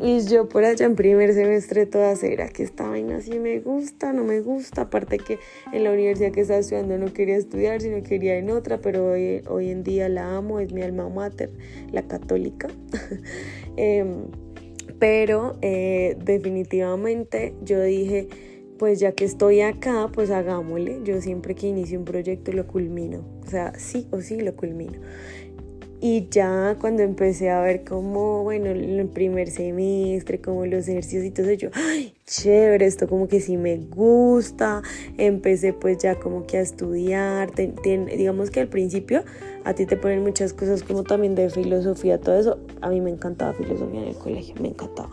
Y 0.00 0.26
yo 0.26 0.48
por 0.48 0.64
allá 0.64 0.86
en 0.86 0.96
primer 0.96 1.32
semestre 1.34 1.86
toda 1.86 2.16
cera, 2.16 2.48
que 2.48 2.64
esta 2.64 2.88
vaina 2.88 3.20
sí 3.20 3.38
me 3.38 3.60
gusta, 3.60 4.12
no 4.12 4.24
me 4.24 4.40
gusta, 4.40 4.82
aparte 4.82 5.18
que 5.18 5.38
en 5.72 5.84
la 5.84 5.92
universidad 5.92 6.32
que 6.32 6.40
estaba 6.40 6.58
estudiando 6.58 6.98
no 6.98 7.12
quería 7.12 7.36
estudiar, 7.36 7.80
sino 7.80 8.02
quería 8.02 8.36
en 8.36 8.50
otra, 8.50 8.78
pero 8.78 9.12
hoy, 9.12 9.42
hoy 9.48 9.70
en 9.70 9.84
día 9.84 10.08
la 10.08 10.36
amo, 10.36 10.58
es 10.58 10.72
mi 10.72 10.82
alma 10.82 11.08
mater, 11.08 11.50
la 11.92 12.02
católica. 12.02 12.68
Em, 13.76 14.26
pero 15.00 15.58
eh, 15.60 16.16
definitivamente 16.24 17.54
yo 17.64 17.82
dije, 17.82 18.28
pues 18.78 19.00
ya 19.00 19.12
que 19.12 19.24
estoy 19.24 19.60
acá, 19.60 20.10
pues 20.12 20.30
hagámosle. 20.30 21.00
Yo 21.04 21.20
siempre 21.20 21.54
que 21.54 21.68
inicio 21.68 21.98
un 21.98 22.04
proyecto 22.04 22.52
lo 22.52 22.66
culmino, 22.66 23.24
o 23.44 23.50
sea, 23.50 23.72
sí 23.78 24.06
o 24.10 24.20
sí 24.20 24.40
lo 24.40 24.54
culmino. 24.56 25.00
Y 26.06 26.28
ya 26.28 26.76
cuando 26.82 27.02
empecé 27.02 27.48
a 27.48 27.62
ver 27.62 27.82
como, 27.82 28.42
bueno, 28.42 28.66
el 28.66 29.08
primer 29.08 29.50
semestre, 29.50 30.38
como 30.38 30.66
los 30.66 30.86
ejercicios 30.86 31.24
y 31.24 31.30
todo 31.30 31.48
eso, 31.48 31.54
yo, 31.54 31.70
ay, 31.72 32.12
chévere, 32.26 32.84
esto 32.84 33.08
como 33.08 33.26
que 33.26 33.40
sí 33.40 33.56
me 33.56 33.78
gusta. 33.78 34.82
Empecé 35.16 35.72
pues 35.72 35.96
ya 35.96 36.16
como 36.16 36.46
que 36.46 36.58
a 36.58 36.60
estudiar. 36.60 37.54
digamos 37.54 38.50
que 38.50 38.60
al 38.60 38.68
principio 38.68 39.24
a 39.64 39.72
ti 39.72 39.86
te 39.86 39.96
ponen 39.96 40.22
muchas 40.22 40.52
cosas 40.52 40.82
como 40.82 41.04
también 41.04 41.34
de 41.34 41.48
filosofía, 41.48 42.20
todo 42.20 42.38
eso. 42.38 42.58
A 42.82 42.90
mí 42.90 43.00
me 43.00 43.08
encantaba 43.08 43.54
filosofía 43.54 44.02
en 44.02 44.08
el 44.08 44.16
colegio, 44.16 44.54
me 44.60 44.68
encantaba. 44.68 45.08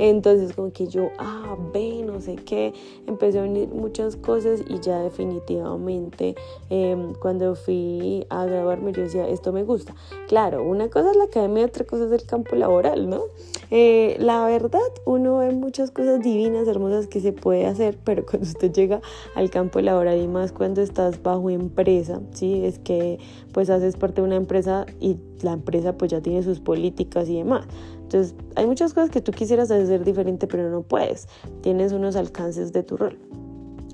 Entonces 0.00 0.54
como 0.54 0.72
que 0.72 0.86
yo, 0.86 1.10
ah, 1.18 1.58
ve, 1.74 2.02
no 2.06 2.22
sé 2.22 2.36
qué, 2.36 2.72
empecé 3.06 3.38
a 3.38 3.42
unir 3.42 3.68
muchas 3.68 4.16
cosas 4.16 4.62
y 4.66 4.80
ya 4.80 4.98
definitivamente 5.02 6.34
em, 6.70 7.12
cuando 7.12 7.54
fui 7.54 8.26
a 8.30 8.46
grabarme 8.46 8.92
yo 8.92 9.02
decía, 9.02 9.28
esto 9.28 9.52
me 9.52 9.62
gusta. 9.62 9.94
Claro, 10.26 10.64
una 10.64 10.88
cosa 10.88 11.10
es 11.10 11.18
la 11.18 11.24
academia, 11.24 11.66
otra 11.66 11.84
cosa 11.84 12.06
es 12.06 12.12
el 12.12 12.24
campo 12.24 12.56
laboral, 12.56 13.10
¿no? 13.10 13.24
Eh, 13.70 14.16
la 14.18 14.46
verdad, 14.46 14.80
uno 15.04 15.36
ve 15.36 15.52
muchas 15.52 15.90
cosas 15.90 16.20
divinas, 16.20 16.66
hermosas 16.66 17.06
que 17.06 17.20
se 17.20 17.32
puede 17.32 17.66
hacer, 17.66 17.98
pero 18.02 18.24
cuando 18.24 18.48
usted 18.48 18.72
llega 18.72 19.02
al 19.34 19.50
campo 19.50 19.82
laboral 19.82 20.18
y 20.18 20.28
más 20.28 20.50
cuando 20.52 20.80
estás 20.80 21.22
bajo 21.22 21.50
empresa, 21.50 22.22
¿sí? 22.32 22.64
Es 22.64 22.78
que 22.78 23.18
pues 23.52 23.68
haces 23.68 23.96
parte 23.96 24.22
de 24.22 24.26
una 24.26 24.36
empresa 24.36 24.86
y 24.98 25.18
la 25.42 25.52
empresa 25.52 25.96
pues 25.96 26.10
ya 26.10 26.22
tiene 26.22 26.42
sus 26.42 26.60
políticas 26.60 27.28
y 27.28 27.36
demás. 27.36 27.66
Entonces, 28.12 28.34
hay 28.56 28.66
muchas 28.66 28.92
cosas 28.92 29.08
que 29.08 29.20
tú 29.20 29.30
quisieras 29.30 29.70
hacer 29.70 30.04
diferente, 30.04 30.48
pero 30.48 30.68
no 30.68 30.82
puedes. 30.82 31.28
Tienes 31.60 31.92
unos 31.92 32.16
alcances 32.16 32.72
de 32.72 32.82
tu 32.82 32.96
rol. 32.96 33.16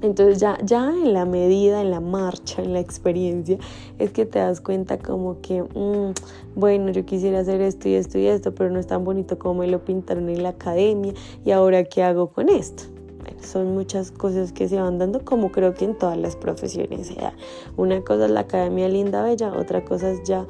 Entonces 0.00 0.40
ya, 0.40 0.56
ya 0.62 0.88
en 0.88 1.12
la 1.12 1.26
medida, 1.26 1.82
en 1.82 1.90
la 1.90 2.00
marcha, 2.00 2.62
en 2.62 2.72
la 2.72 2.80
experiencia, 2.80 3.58
es 3.98 4.12
que 4.12 4.24
te 4.24 4.38
das 4.38 4.62
cuenta 4.62 4.98
como 4.98 5.42
que, 5.42 5.62
mm, 5.62 6.12
bueno, 6.54 6.92
yo 6.92 7.04
quisiera 7.04 7.40
hacer 7.40 7.60
esto 7.60 7.90
y 7.90 7.94
esto 7.94 8.18
y 8.18 8.26
esto, 8.26 8.54
pero 8.54 8.70
no 8.70 8.78
es 8.78 8.86
tan 8.86 9.04
bonito 9.04 9.38
como 9.38 9.60
me 9.60 9.66
lo 9.66 9.84
pintaron 9.84 10.30
en 10.30 10.42
la 10.42 10.50
academia 10.50 11.12
y 11.44 11.50
ahora 11.50 11.84
qué 11.84 12.02
hago 12.02 12.28
con 12.28 12.48
esto. 12.48 12.84
Son 13.42 13.74
muchas 13.74 14.10
cosas 14.10 14.52
que 14.52 14.68
se 14.68 14.80
van 14.80 14.98
dando 14.98 15.24
como 15.24 15.52
creo 15.52 15.74
que 15.74 15.84
en 15.84 15.96
todas 15.96 16.16
las 16.16 16.36
profesiones. 16.36 17.12
Una 17.76 18.02
cosa 18.02 18.24
es 18.24 18.30
la 18.30 18.40
academia 18.40 18.88
linda, 18.88 19.22
bella, 19.22 19.52
otra 19.52 19.84
cosa 19.84 20.10
es 20.10 20.22
ya 20.24 20.46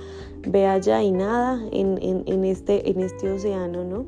ve 0.46 0.66
allá 0.66 1.02
y 1.02 1.12
nada 1.12 1.60
en, 1.72 1.98
en, 2.02 2.44
este, 2.44 2.90
en 2.90 3.00
este 3.00 3.30
océano, 3.30 3.84
¿no? 3.84 4.06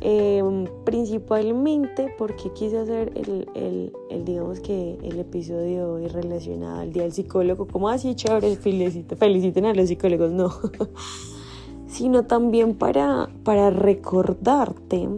Em, 0.00 0.66
principalmente 0.84 2.14
porque 2.18 2.52
quise 2.52 2.78
hacer 2.78 3.12
el, 3.14 3.48
el, 3.54 3.92
el, 4.10 4.24
digamos 4.26 4.60
que 4.60 4.98
el 5.02 5.18
episodio 5.18 5.94
hoy 5.94 6.06
relacionado 6.08 6.80
al 6.80 6.92
día 6.92 7.04
del 7.04 7.12
psicólogo, 7.12 7.66
como 7.66 7.88
así 7.88 8.14
chévere, 8.14 8.56
feliciten, 8.56 9.16
feliciten 9.16 9.64
a 9.64 9.72
los 9.72 9.88
psicólogos, 9.88 10.32
no, 10.32 10.50
sino 11.88 12.24
también 12.24 12.74
para, 12.74 13.30
para 13.42 13.70
recordarte, 13.70 15.08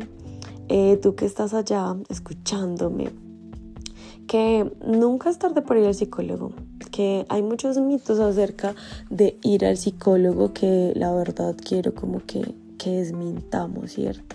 eh, 0.68 0.96
tú 1.02 1.16
que 1.16 1.24
estás 1.24 1.54
allá 1.54 1.96
escuchándome, 2.08 3.10
que 4.28 4.70
nunca 4.86 5.28
es 5.28 5.38
tarde 5.38 5.60
para 5.60 5.80
ir 5.80 5.86
al 5.86 5.94
psicólogo, 5.94 6.52
que 6.98 7.26
hay 7.28 7.44
muchos 7.44 7.78
mitos 7.78 8.18
acerca 8.18 8.74
de 9.08 9.38
ir 9.44 9.64
al 9.64 9.76
psicólogo 9.76 10.52
que 10.52 10.92
la 10.96 11.12
verdad 11.12 11.54
quiero 11.56 11.94
como 11.94 12.26
que, 12.26 12.56
que 12.76 12.90
desmintamos, 12.90 13.92
¿cierto? 13.92 14.34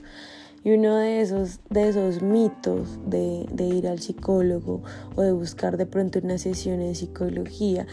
Y 0.63 0.71
uno 0.71 0.95
de 0.95 1.19
esos, 1.19 1.59
de 1.69 1.89
esos 1.89 2.21
mitos 2.21 2.99
de, 3.05 3.45
de 3.51 3.65
ir 3.65 3.85
al 3.85 3.99
psicólogo 3.99 4.81
o 5.17 5.21
de 5.21 5.33
buscar 5.33 5.75
de 5.75 5.85
pronto 5.85 6.19
una 6.23 6.37
sesión 6.37 6.79
de 6.79 6.95
psicología 6.95 7.85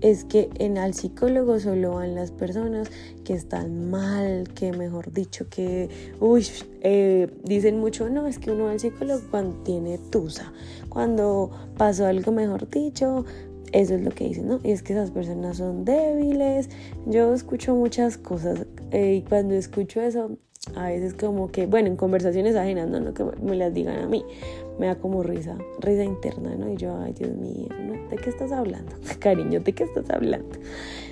es 0.00 0.24
que 0.24 0.48
en 0.58 0.78
al 0.78 0.94
psicólogo 0.94 1.58
solo 1.58 1.94
van 1.94 2.14
las 2.14 2.30
personas 2.30 2.88
que 3.24 3.34
están 3.34 3.90
mal, 3.90 4.48
que 4.54 4.72
mejor 4.72 5.12
dicho, 5.12 5.48
que, 5.48 5.88
uy, 6.20 6.46
eh, 6.82 7.28
dicen 7.44 7.80
mucho, 7.80 8.08
no, 8.08 8.26
es 8.26 8.38
que 8.38 8.52
uno 8.52 8.64
va 8.64 8.72
al 8.72 8.80
psicólogo 8.80 9.22
cuando 9.30 9.56
tiene 9.64 9.98
tusa, 9.98 10.52
cuando 10.88 11.50
pasó 11.76 12.06
algo 12.06 12.30
mejor 12.30 12.70
dicho, 12.70 13.24
eso 13.72 13.94
es 13.94 14.02
lo 14.02 14.10
que 14.10 14.24
dicen, 14.24 14.48
¿no? 14.48 14.60
Y 14.62 14.70
es 14.70 14.82
que 14.82 14.92
esas 14.92 15.10
personas 15.10 15.58
son 15.58 15.84
débiles. 15.84 16.68
Yo 17.06 17.34
escucho 17.34 17.74
muchas 17.74 18.18
cosas 18.18 18.66
eh, 18.90 19.16
y 19.16 19.28
cuando 19.28 19.54
escucho 19.54 20.00
eso 20.00 20.36
a 20.74 20.88
veces 20.88 21.14
como 21.14 21.50
que, 21.50 21.66
bueno, 21.66 21.88
en 21.88 21.96
conversaciones 21.96 22.56
ajenas, 22.56 22.88
no, 22.88 23.00
no 23.00 23.14
que 23.14 23.24
me 23.24 23.56
las 23.56 23.72
digan 23.72 23.98
a 24.00 24.06
mí, 24.06 24.24
me 24.78 24.86
da 24.86 24.96
como 24.96 25.22
risa, 25.22 25.56
risa 25.80 26.04
interna, 26.04 26.54
¿no? 26.56 26.70
Y 26.70 26.76
yo, 26.76 26.96
ay 26.98 27.12
Dios 27.12 27.34
mío, 27.36 27.68
¿de 28.10 28.16
qué 28.16 28.30
estás 28.30 28.52
hablando? 28.52 28.92
Cariño, 29.18 29.60
¿de 29.60 29.72
qué 29.72 29.84
estás 29.84 30.10
hablando? 30.10 30.58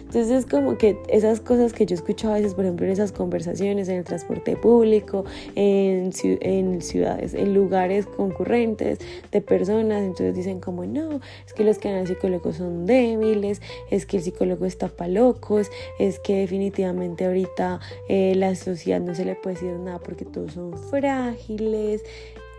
Entonces 0.06 0.30
es 0.30 0.46
como 0.46 0.78
que 0.78 0.96
esas 1.08 1.40
cosas 1.40 1.72
que 1.72 1.84
yo 1.84 1.94
escucho 1.94 2.30
a 2.30 2.34
veces, 2.34 2.54
por 2.54 2.64
ejemplo, 2.64 2.86
en 2.86 2.92
esas 2.92 3.10
conversaciones, 3.10 3.88
en 3.88 3.96
el 3.96 4.04
transporte 4.04 4.56
público, 4.56 5.24
en, 5.56 6.12
en 6.22 6.80
ciudades, 6.80 7.34
en 7.34 7.52
lugares 7.54 8.06
concurrentes 8.06 9.00
de 9.32 9.40
personas, 9.40 10.02
entonces 10.02 10.34
dicen 10.36 10.60
como, 10.60 10.86
no, 10.86 11.20
es 11.44 11.52
que 11.54 11.64
los 11.64 11.78
que 11.78 11.88
van 11.88 11.98
al 11.98 12.06
psicólogo 12.06 12.52
son 12.52 12.86
débiles, 12.86 13.60
es 13.90 14.06
que 14.06 14.18
el 14.18 14.22
psicólogo 14.22 14.64
está 14.64 14.88
pa' 14.88 15.08
locos, 15.08 15.70
es 15.98 16.20
que 16.20 16.36
definitivamente 16.36 17.26
ahorita 17.26 17.80
eh, 18.08 18.34
la 18.36 18.54
sociedad 18.54 19.00
no 19.00 19.14
se 19.14 19.24
le 19.24 19.34
puede 19.34 19.54
decir 19.54 19.72
nada 19.72 19.98
porque 19.98 20.24
todos 20.24 20.52
son 20.52 20.78
frágiles, 20.78 22.04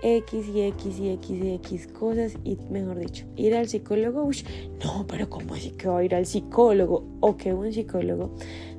X 0.01 0.47
y 0.53 0.61
X 0.61 0.99
y 0.99 1.09
X 1.09 1.29
y 1.29 1.53
X 1.55 1.87
cosas 1.87 2.33
y 2.43 2.57
mejor 2.69 2.99
dicho, 2.99 3.25
ir 3.35 3.55
al 3.55 3.67
psicólogo, 3.67 4.23
uy, 4.23 4.43
no, 4.83 5.05
pero 5.07 5.29
¿cómo 5.29 5.55
así 5.55 5.71
que 5.71 5.87
va 5.87 5.99
a 5.99 6.03
ir 6.03 6.15
al 6.15 6.25
psicólogo? 6.25 7.03
O 7.19 7.37
que 7.37 7.53
un 7.53 7.71
psicólogo, 7.73 8.31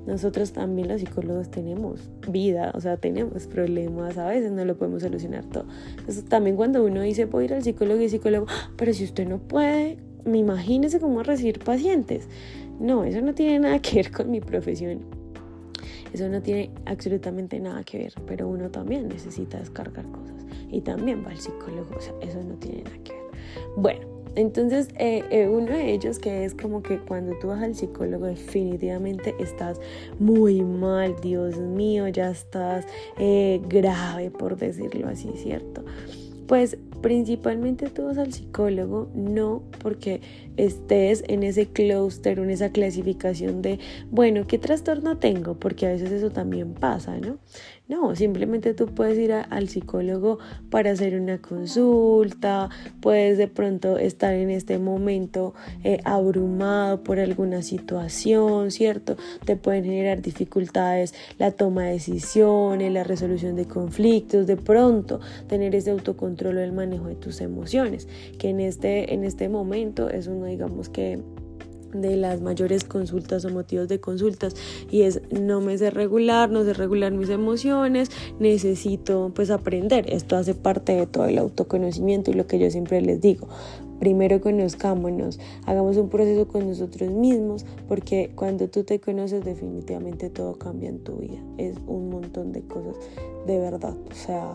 nosotros 0.06 0.52
también 0.52 0.88
los 0.88 1.00
psicólogos 1.00 1.50
tenemos 1.50 2.08
vida, 2.28 2.72
o 2.74 2.80
sea, 2.80 2.96
tenemos 2.96 3.46
problemas, 3.46 4.16
a 4.16 4.28
veces 4.28 4.52
no 4.52 4.64
lo 4.64 4.76
podemos 4.76 5.02
solucionar 5.02 5.44
todo. 5.44 5.66
Entonces 5.98 6.24
también 6.24 6.56
cuando 6.56 6.84
uno 6.84 7.02
dice 7.02 7.28
a 7.32 7.42
ir 7.42 7.54
al 7.54 7.62
psicólogo 7.62 8.00
y 8.00 8.08
psicólogo, 8.08 8.46
ah, 8.48 8.70
pero 8.76 8.92
si 8.92 9.04
usted 9.04 9.28
no 9.28 9.38
puede, 9.38 9.98
me 10.24 10.38
imagínese 10.38 11.00
cómo 11.00 11.22
recibir 11.22 11.58
pacientes. 11.58 12.28
No, 12.80 13.04
eso 13.04 13.20
no 13.22 13.34
tiene 13.34 13.58
nada 13.58 13.80
que 13.80 13.96
ver 13.96 14.12
con 14.12 14.30
mi 14.30 14.40
profesión. 14.40 15.17
Eso 16.12 16.28
no 16.28 16.40
tiene 16.42 16.70
absolutamente 16.86 17.60
nada 17.60 17.84
que 17.84 17.98
ver, 17.98 18.14
pero 18.26 18.48
uno 18.48 18.70
también 18.70 19.08
necesita 19.08 19.58
descargar 19.58 20.06
cosas 20.10 20.44
y 20.70 20.80
también 20.80 21.24
va 21.24 21.30
al 21.30 21.38
psicólogo, 21.38 21.96
o 21.96 22.00
sea, 22.00 22.14
eso 22.20 22.42
no 22.42 22.54
tiene 22.54 22.82
nada 22.82 22.96
que 23.04 23.12
ver. 23.12 23.22
Bueno, 23.76 24.06
entonces 24.34 24.88
eh, 24.98 25.24
eh, 25.30 25.48
uno 25.48 25.72
de 25.72 25.92
ellos 25.92 26.18
que 26.18 26.44
es 26.44 26.54
como 26.54 26.82
que 26.82 26.98
cuando 26.98 27.36
tú 27.38 27.48
vas 27.48 27.62
al 27.62 27.74
psicólogo 27.74 28.26
definitivamente 28.26 29.34
estás 29.40 29.80
muy 30.18 30.62
mal, 30.62 31.16
Dios 31.20 31.58
mío, 31.58 32.08
ya 32.08 32.30
estás 32.30 32.86
eh, 33.18 33.60
grave 33.68 34.30
por 34.30 34.56
decirlo 34.56 35.08
así, 35.08 35.30
¿cierto? 35.36 35.84
Pues 36.46 36.78
principalmente 37.00 37.88
tú 37.88 38.06
vas 38.06 38.18
al 38.18 38.32
psicólogo 38.32 39.10
no 39.14 39.62
porque 39.78 40.20
estés 40.56 41.24
en 41.28 41.42
ese 41.42 41.66
clúster 41.66 42.38
en 42.38 42.50
esa 42.50 42.70
clasificación 42.70 43.62
de, 43.62 43.78
bueno, 44.10 44.46
¿qué 44.46 44.58
trastorno 44.58 45.18
tengo? 45.18 45.54
Porque 45.54 45.86
a 45.86 45.90
veces 45.90 46.10
eso 46.10 46.30
también 46.30 46.74
pasa, 46.74 47.18
¿no? 47.18 47.38
No, 47.88 48.14
simplemente 48.14 48.74
tú 48.74 48.84
puedes 48.84 49.18
ir 49.18 49.32
al 49.32 49.68
psicólogo 49.70 50.38
para 50.68 50.90
hacer 50.90 51.18
una 51.18 51.40
consulta, 51.40 52.68
puedes 53.00 53.38
de 53.38 53.48
pronto 53.48 53.96
estar 53.96 54.34
en 54.34 54.50
este 54.50 54.78
momento 54.78 55.54
eh, 55.84 55.98
abrumado 56.04 57.02
por 57.02 57.18
alguna 57.18 57.62
situación, 57.62 58.70
¿cierto? 58.72 59.16
Te 59.46 59.56
pueden 59.56 59.84
generar 59.84 60.20
dificultades 60.20 61.14
la 61.38 61.50
toma 61.52 61.84
de 61.84 61.92
decisiones, 61.92 62.92
la 62.92 63.04
resolución 63.04 63.56
de 63.56 63.64
conflictos, 63.64 64.46
de 64.46 64.58
pronto 64.58 65.20
tener 65.46 65.74
ese 65.74 65.90
autocontrol 65.90 66.58
o 66.58 66.60
el 66.60 66.72
manejo 66.72 67.06
de 67.06 67.14
tus 67.14 67.40
emociones, 67.40 68.06
que 68.38 68.50
en 68.50 68.60
este, 68.60 69.14
en 69.14 69.24
este 69.24 69.48
momento 69.48 70.10
es 70.10 70.26
uno, 70.26 70.44
digamos 70.44 70.90
que 70.90 71.22
de 71.92 72.16
las 72.16 72.40
mayores 72.40 72.84
consultas 72.84 73.44
o 73.44 73.50
motivos 73.50 73.88
de 73.88 74.00
consultas 74.00 74.54
y 74.90 75.02
es 75.02 75.20
no 75.30 75.60
me 75.60 75.76
sé 75.78 75.90
regular, 75.90 76.50
no 76.50 76.64
sé 76.64 76.72
regular 76.72 77.12
mis 77.12 77.30
emociones, 77.30 78.10
necesito 78.38 79.32
pues 79.34 79.50
aprender. 79.50 80.12
Esto 80.12 80.36
hace 80.36 80.54
parte 80.54 80.94
de 80.94 81.06
todo 81.06 81.26
el 81.26 81.38
autoconocimiento 81.38 82.30
y 82.30 82.34
lo 82.34 82.46
que 82.46 82.58
yo 82.58 82.70
siempre 82.70 83.00
les 83.00 83.20
digo. 83.20 83.48
Primero 83.98 84.40
conozcámonos, 84.40 85.40
hagamos 85.66 85.96
un 85.96 86.08
proceso 86.08 86.46
con 86.46 86.68
nosotros 86.68 87.10
mismos 87.10 87.66
porque 87.88 88.30
cuando 88.36 88.68
tú 88.68 88.84
te 88.84 89.00
conoces 89.00 89.44
definitivamente 89.44 90.30
todo 90.30 90.56
cambia 90.56 90.88
en 90.88 91.00
tu 91.00 91.16
vida. 91.16 91.42
Es 91.56 91.76
un 91.86 92.10
montón 92.10 92.52
de 92.52 92.62
cosas 92.62 92.94
de 93.46 93.58
verdad. 93.58 93.96
O 94.08 94.14
sea, 94.14 94.54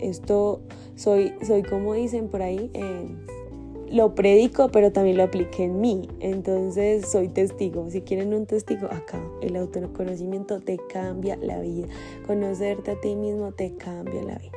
esto 0.00 0.60
soy, 0.94 1.32
soy 1.44 1.62
como 1.62 1.94
dicen 1.94 2.28
por 2.28 2.42
ahí. 2.42 2.70
Eh, 2.74 3.08
lo 3.90 4.14
predico, 4.14 4.70
pero 4.70 4.92
también 4.92 5.16
lo 5.16 5.24
apliqué 5.24 5.64
en 5.64 5.80
mí. 5.80 6.08
Entonces 6.20 7.08
soy 7.10 7.28
testigo. 7.28 7.90
Si 7.90 8.02
quieren 8.02 8.32
un 8.34 8.46
testigo, 8.46 8.86
acá 8.86 9.20
el 9.42 9.56
autoconocimiento 9.56 10.60
te 10.60 10.78
cambia 10.78 11.36
la 11.36 11.60
vida. 11.60 11.88
Conocerte 12.26 12.92
a 12.92 13.00
ti 13.00 13.16
mismo 13.16 13.52
te 13.52 13.74
cambia 13.76 14.22
la 14.22 14.38
vida. 14.38 14.52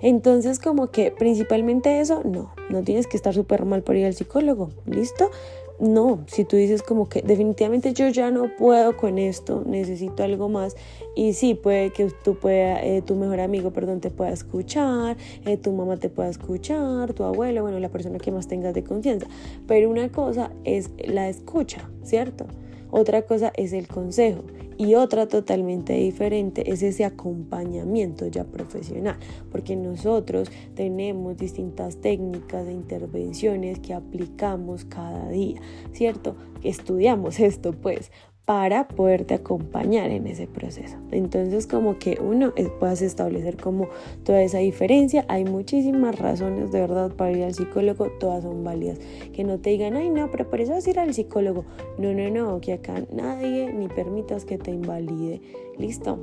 Entonces 0.00 0.58
como 0.58 0.90
que 0.90 1.10
principalmente 1.10 2.00
eso, 2.00 2.22
no, 2.24 2.52
no 2.68 2.82
tienes 2.82 3.06
que 3.06 3.16
estar 3.16 3.32
súper 3.32 3.64
mal 3.64 3.82
por 3.82 3.96
ir 3.96 4.04
al 4.04 4.14
psicólogo, 4.14 4.70
¿listo? 4.84 5.30
no, 5.78 6.24
si 6.26 6.44
tú 6.44 6.56
dices 6.56 6.82
como 6.82 7.08
que 7.08 7.22
definitivamente 7.22 7.92
yo 7.92 8.08
ya 8.08 8.30
no 8.30 8.54
puedo 8.56 8.96
con 8.96 9.18
esto, 9.18 9.62
necesito 9.66 10.22
algo 10.22 10.48
más 10.48 10.76
y 11.16 11.32
sí, 11.32 11.54
puede 11.54 11.90
que 11.90 12.10
tú 12.22 12.36
pueda, 12.36 12.84
eh, 12.84 13.00
tu 13.00 13.16
mejor 13.16 13.40
amigo, 13.40 13.72
perdón, 13.72 14.00
te 14.00 14.10
pueda 14.10 14.30
escuchar, 14.30 15.16
eh, 15.46 15.56
tu 15.56 15.72
mamá 15.72 15.96
te 15.96 16.10
pueda 16.10 16.28
escuchar, 16.28 17.14
tu 17.14 17.24
abuelo, 17.24 17.62
bueno, 17.62 17.80
la 17.80 17.88
persona 17.88 18.18
que 18.18 18.30
más 18.30 18.46
tengas 18.48 18.74
de 18.74 18.84
confianza, 18.84 19.26
pero 19.66 19.88
una 19.88 20.12
cosa 20.12 20.52
es 20.64 20.90
la 21.08 21.30
escucha, 21.30 21.90
¿cierto? 22.04 22.44
Otra 22.90 23.22
cosa 23.22 23.50
es 23.56 23.72
el 23.72 23.88
consejo 23.88 24.44
y 24.76 24.94
otra 24.94 25.26
totalmente 25.26 25.94
diferente 25.94 26.70
es 26.70 26.82
ese 26.82 27.06
acompañamiento 27.06 28.26
ya 28.26 28.44
profesional, 28.44 29.16
porque 29.50 29.74
nosotros 29.74 30.50
tenemos 30.74 31.38
distintas 31.38 31.96
técnicas 31.96 32.66
de 32.66 32.72
intervenciones 32.72 33.78
que 33.80 33.94
aplicamos 33.94 34.84
cada 34.84 35.30
día, 35.30 35.62
¿cierto? 35.92 36.36
Estudiamos 36.62 37.40
esto 37.40 37.72
pues 37.72 38.10
para 38.46 38.86
poderte 38.86 39.34
acompañar 39.34 40.10
en 40.12 40.28
ese 40.28 40.46
proceso. 40.46 40.96
Entonces 41.10 41.66
como 41.66 41.98
que 41.98 42.18
uno 42.22 42.54
puedas 42.78 43.02
establecer 43.02 43.56
como 43.56 43.88
toda 44.24 44.40
esa 44.40 44.58
diferencia. 44.58 45.24
Hay 45.28 45.44
muchísimas 45.44 46.16
razones 46.16 46.70
de 46.70 46.80
verdad 46.80 47.12
para 47.12 47.32
ir 47.32 47.42
al 47.42 47.54
psicólogo, 47.54 48.06
todas 48.20 48.44
son 48.44 48.62
válidas. 48.62 48.98
Que 49.32 49.42
no 49.42 49.58
te 49.58 49.70
digan, 49.70 49.96
ay 49.96 50.10
no, 50.10 50.30
pero 50.30 50.48
por 50.48 50.60
eso 50.60 50.72
vas 50.72 50.86
a 50.86 50.90
ir 50.90 50.98
al 51.00 51.12
psicólogo. 51.12 51.64
No, 51.98 52.14
no, 52.14 52.30
no, 52.30 52.60
que 52.60 52.72
acá 52.72 53.02
nadie 53.12 53.72
ni 53.72 53.88
permitas 53.88 54.44
que 54.44 54.58
te 54.58 54.70
invalide. 54.70 55.40
¿Listo? 55.76 56.16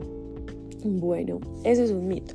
Bueno, 0.85 1.39
eso 1.65 1.83
es 1.83 1.91
un 1.91 2.07
mito. 2.07 2.33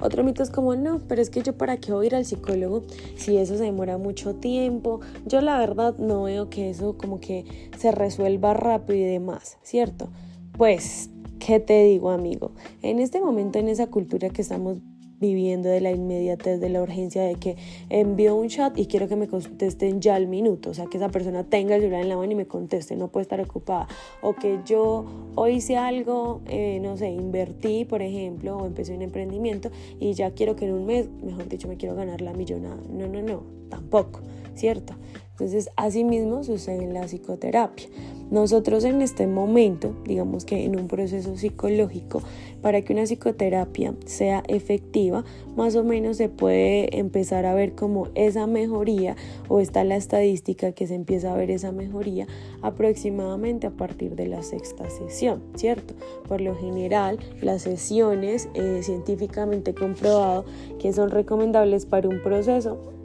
Otro 0.00 0.24
mito 0.24 0.42
es 0.42 0.50
como, 0.50 0.74
no, 0.76 1.00
pero 1.08 1.20
es 1.20 1.30
que 1.30 1.42
yo 1.42 1.56
para 1.56 1.76
qué 1.76 1.92
voy 1.92 2.06
a 2.06 2.08
ir 2.08 2.14
al 2.14 2.24
psicólogo 2.24 2.82
si 3.16 3.36
eso 3.36 3.56
se 3.56 3.64
demora 3.64 3.98
mucho 3.98 4.34
tiempo. 4.34 5.00
Yo 5.26 5.40
la 5.40 5.58
verdad 5.58 5.96
no 5.98 6.24
veo 6.24 6.48
que 6.48 6.70
eso 6.70 6.96
como 6.96 7.20
que 7.20 7.44
se 7.78 7.92
resuelva 7.92 8.54
rápido 8.54 8.98
y 8.98 9.04
demás, 9.04 9.58
¿cierto? 9.62 10.08
Pues, 10.56 11.10
¿qué 11.38 11.60
te 11.60 11.84
digo 11.84 12.10
amigo? 12.10 12.52
En 12.82 12.98
este 12.98 13.20
momento, 13.20 13.58
en 13.58 13.68
esa 13.68 13.88
cultura 13.88 14.30
que 14.30 14.42
estamos 14.42 14.78
viviendo 15.20 15.68
de 15.68 15.80
la 15.80 15.90
inmediatez, 15.90 16.60
de 16.60 16.68
la 16.70 16.82
urgencia 16.82 17.22
de 17.22 17.34
que 17.34 17.56
envío 17.90 18.34
un 18.34 18.48
chat 18.48 18.76
y 18.78 18.86
quiero 18.86 19.06
que 19.06 19.16
me 19.16 19.28
contesten 19.28 20.00
ya 20.00 20.14
al 20.14 20.26
minuto, 20.26 20.70
o 20.70 20.74
sea, 20.74 20.86
que 20.86 20.96
esa 20.96 21.10
persona 21.10 21.44
tenga 21.44 21.76
el 21.76 21.82
celular 21.82 22.02
en 22.02 22.08
la 22.08 22.16
mano 22.16 22.32
y 22.32 22.34
me 22.34 22.46
conteste, 22.46 22.96
no 22.96 23.08
puede 23.08 23.22
estar 23.22 23.40
ocupada, 23.40 23.86
o 24.22 24.34
que 24.34 24.58
yo 24.64 25.04
hoy 25.34 25.56
hice 25.56 25.76
algo, 25.76 26.40
eh, 26.46 26.80
no 26.80 26.96
sé, 26.96 27.10
invertí, 27.10 27.84
por 27.84 28.02
ejemplo, 28.02 28.56
o 28.56 28.66
empecé 28.66 28.94
un 28.94 29.02
emprendimiento 29.02 29.70
y 29.98 30.14
ya 30.14 30.30
quiero 30.32 30.56
que 30.56 30.64
en 30.64 30.72
un 30.72 30.86
mes, 30.86 31.08
mejor 31.22 31.48
dicho, 31.48 31.68
me 31.68 31.76
quiero 31.76 31.94
ganar 31.94 32.20
la 32.22 32.32
millonada. 32.32 32.78
No, 32.90 33.06
no, 33.06 33.22
no, 33.22 33.42
tampoco, 33.68 34.20
¿cierto? 34.54 34.94
Entonces, 35.40 35.70
así 35.76 36.04
mismo 36.04 36.44
sucede 36.44 36.84
en 36.84 36.92
la 36.92 37.06
psicoterapia. 37.06 37.88
Nosotros 38.30 38.84
en 38.84 39.00
este 39.00 39.26
momento, 39.26 39.94
digamos 40.04 40.44
que 40.44 40.66
en 40.66 40.78
un 40.78 40.86
proceso 40.86 41.34
psicológico, 41.38 42.20
para 42.60 42.82
que 42.82 42.92
una 42.92 43.04
psicoterapia 43.04 43.94
sea 44.04 44.42
efectiva, 44.48 45.24
más 45.56 45.76
o 45.76 45.82
menos 45.82 46.18
se 46.18 46.28
puede 46.28 46.98
empezar 46.98 47.46
a 47.46 47.54
ver 47.54 47.74
como 47.74 48.08
esa 48.14 48.46
mejoría 48.46 49.16
o 49.48 49.60
está 49.60 49.82
la 49.82 49.96
estadística 49.96 50.72
que 50.72 50.86
se 50.86 50.94
empieza 50.94 51.32
a 51.32 51.36
ver 51.36 51.50
esa 51.50 51.72
mejoría 51.72 52.26
aproximadamente 52.60 53.66
a 53.66 53.70
partir 53.70 54.16
de 54.16 54.26
la 54.26 54.42
sexta 54.42 54.90
sesión, 54.90 55.42
¿cierto? 55.54 55.94
Por 56.28 56.42
lo 56.42 56.54
general, 56.54 57.18
las 57.40 57.62
sesiones 57.62 58.50
eh, 58.52 58.80
científicamente 58.82 59.72
comprobado 59.72 60.44
que 60.78 60.92
son 60.92 61.08
recomendables 61.08 61.86
para 61.86 62.10
un 62.10 62.22
proceso 62.22 62.99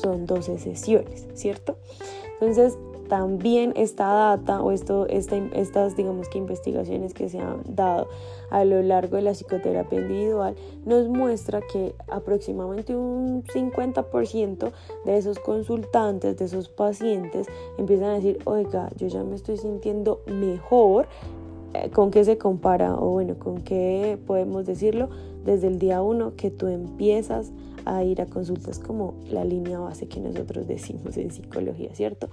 son 0.00 0.26
12 0.26 0.58
sesiones, 0.58 1.26
¿cierto? 1.34 1.76
Entonces, 2.40 2.78
también 3.08 3.72
esta 3.74 4.06
data 4.06 4.62
o 4.62 4.70
esto, 4.70 5.06
estas, 5.06 5.96
digamos 5.96 6.28
que 6.28 6.38
investigaciones 6.38 7.14
que 7.14 7.28
se 7.28 7.38
han 7.38 7.62
dado 7.66 8.08
a 8.50 8.64
lo 8.64 8.82
largo 8.82 9.16
de 9.16 9.22
la 9.22 9.32
psicoterapia 9.32 10.00
individual 10.00 10.54
nos 10.84 11.08
muestra 11.08 11.60
que 11.60 11.94
aproximadamente 12.08 12.94
un 12.94 13.42
50% 13.44 14.72
de 15.04 15.16
esos 15.16 15.38
consultantes, 15.38 16.36
de 16.36 16.44
esos 16.44 16.68
pacientes, 16.68 17.46
empiezan 17.78 18.10
a 18.10 18.14
decir, 18.14 18.38
oiga, 18.44 18.90
yo 18.96 19.08
ya 19.08 19.24
me 19.24 19.34
estoy 19.34 19.56
sintiendo 19.56 20.20
mejor. 20.26 21.08
Eh, 21.74 21.90
¿Con 21.90 22.10
qué 22.10 22.24
se 22.24 22.38
compara? 22.38 22.94
O 22.94 23.10
bueno, 23.10 23.38
¿con 23.38 23.60
qué 23.60 24.18
podemos 24.26 24.64
decirlo? 24.66 25.08
Desde 25.44 25.66
el 25.66 25.78
día 25.78 26.02
uno 26.02 26.34
que 26.36 26.50
tú 26.50 26.66
empiezas 26.66 27.52
a 27.88 28.04
ir 28.04 28.20
a 28.20 28.26
consultas 28.26 28.78
como 28.78 29.14
la 29.30 29.44
línea 29.44 29.78
base 29.78 30.08
que 30.08 30.20
nosotros 30.20 30.66
decimos 30.66 31.16
en 31.16 31.30
psicología, 31.30 31.94
¿cierto? 31.94 32.28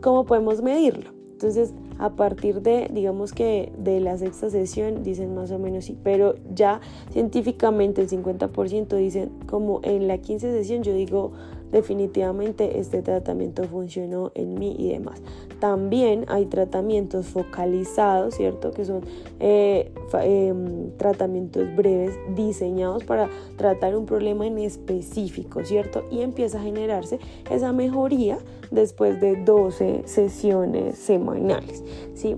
¿Cómo 0.00 0.24
podemos 0.24 0.62
medirlo? 0.62 1.10
Entonces, 1.32 1.72
a 2.00 2.16
partir 2.16 2.62
de, 2.62 2.88
digamos 2.92 3.32
que 3.32 3.72
de 3.78 4.00
la 4.00 4.18
sexta 4.18 4.50
sesión, 4.50 5.04
dicen 5.04 5.36
más 5.36 5.52
o 5.52 5.58
menos 5.60 5.84
sí, 5.84 5.96
pero 6.02 6.34
ya 6.52 6.80
científicamente 7.12 8.00
el 8.00 8.08
50% 8.08 8.96
dicen 8.96 9.30
como 9.46 9.80
en 9.84 10.08
la 10.08 10.18
15 10.18 10.50
sesión, 10.50 10.82
yo 10.82 10.92
digo 10.92 11.30
definitivamente 11.70 12.78
este 12.78 13.02
tratamiento 13.02 13.64
funcionó 13.64 14.32
en 14.34 14.54
mí 14.54 14.74
y 14.78 14.90
demás. 14.90 15.20
También 15.60 16.24
hay 16.28 16.46
tratamientos 16.46 17.26
focalizados, 17.26 18.34
¿cierto? 18.34 18.70
Que 18.70 18.84
son 18.84 19.02
eh, 19.40 19.92
em, 20.22 20.90
tratamientos 20.96 21.74
breves 21.76 22.14
diseñados 22.34 23.04
para 23.04 23.28
tratar 23.56 23.96
un 23.96 24.06
problema 24.06 24.46
en 24.46 24.58
específico, 24.58 25.64
¿cierto? 25.64 26.04
Y 26.10 26.20
empieza 26.20 26.58
a 26.58 26.62
generarse 26.62 27.18
esa 27.50 27.72
mejoría 27.72 28.38
después 28.70 29.20
de 29.20 29.36
12 29.36 30.02
sesiones 30.06 30.96
semanales, 30.96 31.82
¿sí? 32.14 32.36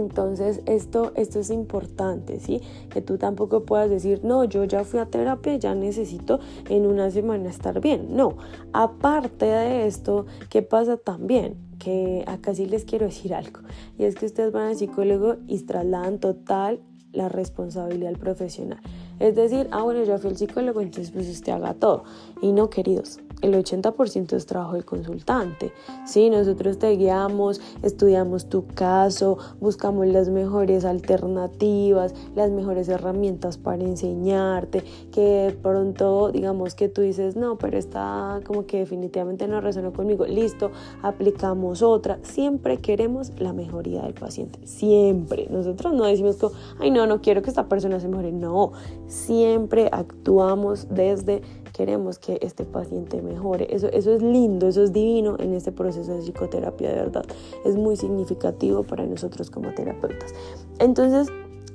Entonces 0.00 0.62
esto, 0.66 1.12
esto 1.16 1.40
es 1.40 1.50
importante, 1.50 2.40
¿sí? 2.40 2.60
Que 2.90 3.00
tú 3.00 3.18
tampoco 3.18 3.64
puedas 3.64 3.90
decir, 3.90 4.20
no, 4.24 4.44
yo 4.44 4.64
ya 4.64 4.84
fui 4.84 5.00
a 5.00 5.06
terapia, 5.06 5.56
ya 5.56 5.74
necesito 5.74 6.40
en 6.68 6.86
una 6.86 7.10
semana 7.10 7.48
estar 7.48 7.80
bien. 7.80 8.16
No, 8.16 8.36
aparte 8.72 9.46
de 9.46 9.86
esto, 9.86 10.26
¿qué 10.50 10.62
pasa 10.62 10.96
también? 10.96 11.56
Que 11.78 12.24
acá 12.26 12.54
sí 12.54 12.66
les 12.66 12.84
quiero 12.84 13.06
decir 13.06 13.34
algo. 13.34 13.60
Y 13.98 14.04
es 14.04 14.14
que 14.14 14.26
ustedes 14.26 14.52
van 14.52 14.68
al 14.68 14.76
psicólogo 14.76 15.36
y 15.46 15.60
trasladan 15.60 16.18
total 16.18 16.80
la 17.12 17.28
responsabilidad 17.28 18.08
del 18.08 18.18
profesional. 18.18 18.80
Es 19.18 19.34
decir, 19.34 19.68
ah, 19.70 19.82
bueno, 19.82 20.04
yo 20.04 20.18
fui 20.18 20.30
al 20.30 20.36
psicólogo, 20.36 20.80
entonces 20.80 21.10
pues 21.10 21.28
usted 21.28 21.52
haga 21.52 21.74
todo. 21.74 22.04
Y 22.42 22.52
no, 22.52 22.68
queridos, 22.68 23.20
el 23.42 23.54
80% 23.54 24.32
es 24.32 24.46
trabajo 24.46 24.74
del 24.74 24.84
consultante. 24.84 25.72
Sí, 26.06 26.30
nosotros 26.30 26.78
te 26.78 26.90
guiamos, 26.96 27.60
estudiamos 27.82 28.48
tu 28.48 28.66
caso, 28.66 29.38
buscamos 29.60 30.06
las 30.06 30.28
mejores 30.28 30.84
alternativas, 30.84 32.14
las 32.34 32.50
mejores 32.50 32.88
herramientas 32.88 33.58
para 33.58 33.82
enseñarte, 33.84 34.84
que 35.12 35.56
pronto 35.62 36.30
digamos 36.32 36.74
que 36.74 36.88
tú 36.88 37.02
dices, 37.02 37.36
no, 37.36 37.58
pero 37.58 37.78
está 37.78 38.40
como 38.46 38.66
que 38.66 38.78
definitivamente 38.78 39.46
no 39.48 39.60
resonó 39.60 39.92
conmigo, 39.92 40.26
listo, 40.26 40.70
aplicamos 41.02 41.82
otra. 41.82 42.18
Siempre 42.22 42.78
queremos 42.78 43.32
la 43.38 43.52
mejoría 43.52 44.02
del 44.02 44.14
paciente, 44.14 44.66
siempre. 44.66 45.48
Nosotros 45.50 45.92
no 45.92 46.04
decimos 46.04 46.36
que, 46.36 46.46
ay, 46.80 46.90
no, 46.90 47.06
no 47.06 47.20
quiero 47.20 47.42
que 47.42 47.50
esta 47.50 47.68
persona 47.68 48.00
se 48.00 48.08
mejore, 48.08 48.32
no, 48.32 48.72
siempre 49.06 49.88
actuamos 49.92 50.88
desde 50.90 51.42
queremos 51.76 52.18
que 52.18 52.38
este 52.40 52.64
paciente 52.64 53.20
mejore. 53.20 53.66
Eso, 53.68 53.88
eso 53.88 54.14
es 54.14 54.22
lindo, 54.22 54.66
eso 54.66 54.82
es 54.82 54.94
divino 54.94 55.36
en 55.38 55.52
este 55.52 55.72
proceso 55.72 56.14
de 56.14 56.22
psicoterapia, 56.22 56.88
de 56.88 56.94
verdad. 56.94 57.26
Es 57.66 57.76
muy 57.76 57.96
significativo 57.96 58.82
para 58.82 59.04
nosotros 59.04 59.50
como 59.50 59.74
terapeutas. 59.74 60.34
Entonces, 60.78 61.30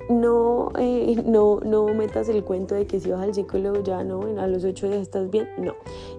no, 0.08 0.72
eh, 0.76 1.22
no, 1.24 1.60
no 1.60 1.86
metas 1.94 2.28
el 2.28 2.42
cuento 2.42 2.74
de 2.74 2.86
que 2.86 2.98
si 2.98 3.12
vas 3.12 3.20
al 3.22 3.32
psicólogo 3.32 3.84
ya 3.84 4.02
no, 4.02 4.22
a 4.40 4.48
los 4.48 4.64
ocho 4.64 4.88
días 4.88 5.02
estás 5.02 5.30
bien, 5.30 5.48
no. 5.56 5.74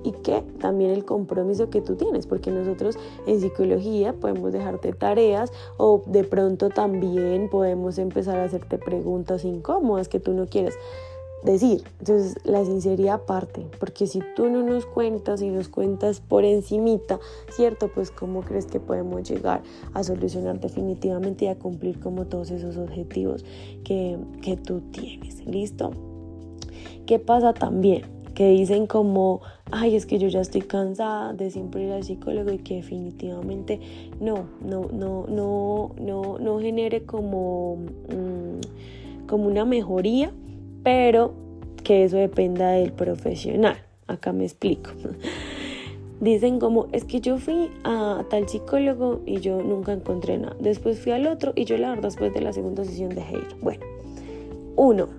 Y 0.06 0.13
que 0.13 0.41
también 0.60 0.91
el 0.91 1.04
compromiso 1.04 1.69
que 1.69 1.82
tú 1.82 1.98
tienes, 1.98 2.26
porque 2.26 2.52
nosotros 2.52 2.98
en 3.28 3.41
psicología 3.41 4.13
podemos 4.13 4.54
dejarte 4.54 4.93
tareas 4.93 5.52
o 5.76 6.04
de 6.06 6.24
pronto 6.24 6.69
también 6.69 7.50
podemos 7.50 7.98
empezar 7.98 8.39
a 8.39 8.46
hacerte 8.46 8.78
preguntas 8.78 9.43
incómodas 9.43 10.08
que 10.08 10.22
tú 10.22 10.32
no 10.32 10.46
quieres 10.46 10.78
decir. 11.43 11.84
Entonces, 11.99 12.36
la 12.43 12.63
sinceridad 12.65 13.21
parte, 13.21 13.65
porque 13.79 14.08
si 14.08 14.21
tú 14.36 14.49
no 14.49 14.63
nos 14.63 14.86
cuentas 14.86 15.41
y 15.41 15.49
nos 15.49 15.67
cuentas 15.67 16.21
por 16.21 16.45
encimita, 16.45 17.19
¿cierto? 17.49 17.89
Pues 17.93 18.12
cómo 18.12 18.41
crees 18.41 18.65
que 18.65 18.79
podemos 18.79 19.27
llegar 19.29 19.62
a 19.93 20.03
solucionar 20.03 20.60
definitivamente 20.60 21.45
y 21.45 21.47
a 21.49 21.56
cumplir 21.56 21.99
como 21.99 22.25
todos 22.25 22.51
esos 22.51 22.77
objetivos 22.77 23.45
que, 23.84 24.17
que 24.41 24.58
tú 24.58 24.82
tienes. 24.91 25.45
¿Listo? 25.45 25.91
¿Qué 27.06 27.19
pasa 27.19 27.53
también? 27.53 28.03
Que 28.34 28.49
dicen 28.49 28.88
como, 28.88 29.41
ay, 29.71 29.95
es 29.95 30.06
que 30.06 30.17
yo 30.17 30.27
ya 30.27 30.41
estoy 30.41 30.62
cansada 30.62 31.34
de 31.34 31.51
siempre 31.51 31.84
ir 31.84 31.91
al 31.91 32.03
psicólogo 32.03 32.51
y 32.51 32.60
que 32.60 32.75
definitivamente 32.75 33.79
no, 34.19 34.45
no, 34.62 34.88
no, 34.91 35.27
no, 35.27 35.91
no, 35.99 36.39
no 36.39 36.60
genere 36.60 37.03
como, 37.03 37.75
mm, 37.75 39.27
como 39.27 39.47
una 39.47 39.65
mejoría 39.65 40.32
pero 40.84 41.34
que 41.84 42.04
eso 42.04 42.17
dependa 42.17 42.72
del 42.72 42.91
profesional. 42.91 43.78
Acá 44.08 44.34
me 44.34 44.43
explico. 44.46 44.91
Dicen 46.19 46.60
como, 46.60 46.88
es 46.93 47.04
que 47.04 47.19
yo 47.19 47.38
fui 47.38 47.69
a 47.84 48.24
tal 48.30 48.48
psicólogo 48.48 49.22
y 49.26 49.39
yo 49.39 49.62
nunca 49.62 49.91
encontré 49.91 50.38
nada. 50.38 50.56
Después 50.60 51.00
fui 51.00 51.12
al 51.12 51.28
otro 51.28 51.52
y 51.56 51.65
yo 51.65 51.78
la 51.78 51.89
verdad 51.89 52.04
después 52.04 52.34
de 52.34 52.41
la 52.41 52.54
segunda 52.54 52.86
sesión 52.86 53.10
de 53.10 53.22
ir. 53.22 53.48
Bueno, 53.62 53.86
uno, 54.76 55.10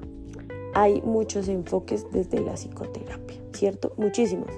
hay 0.72 1.02
muchos 1.02 1.48
enfoques 1.48 2.06
desde 2.10 2.40
la 2.40 2.54
psicoterapia, 2.54 3.36
¿cierto? 3.52 3.92
Muchísimos. 3.96 4.48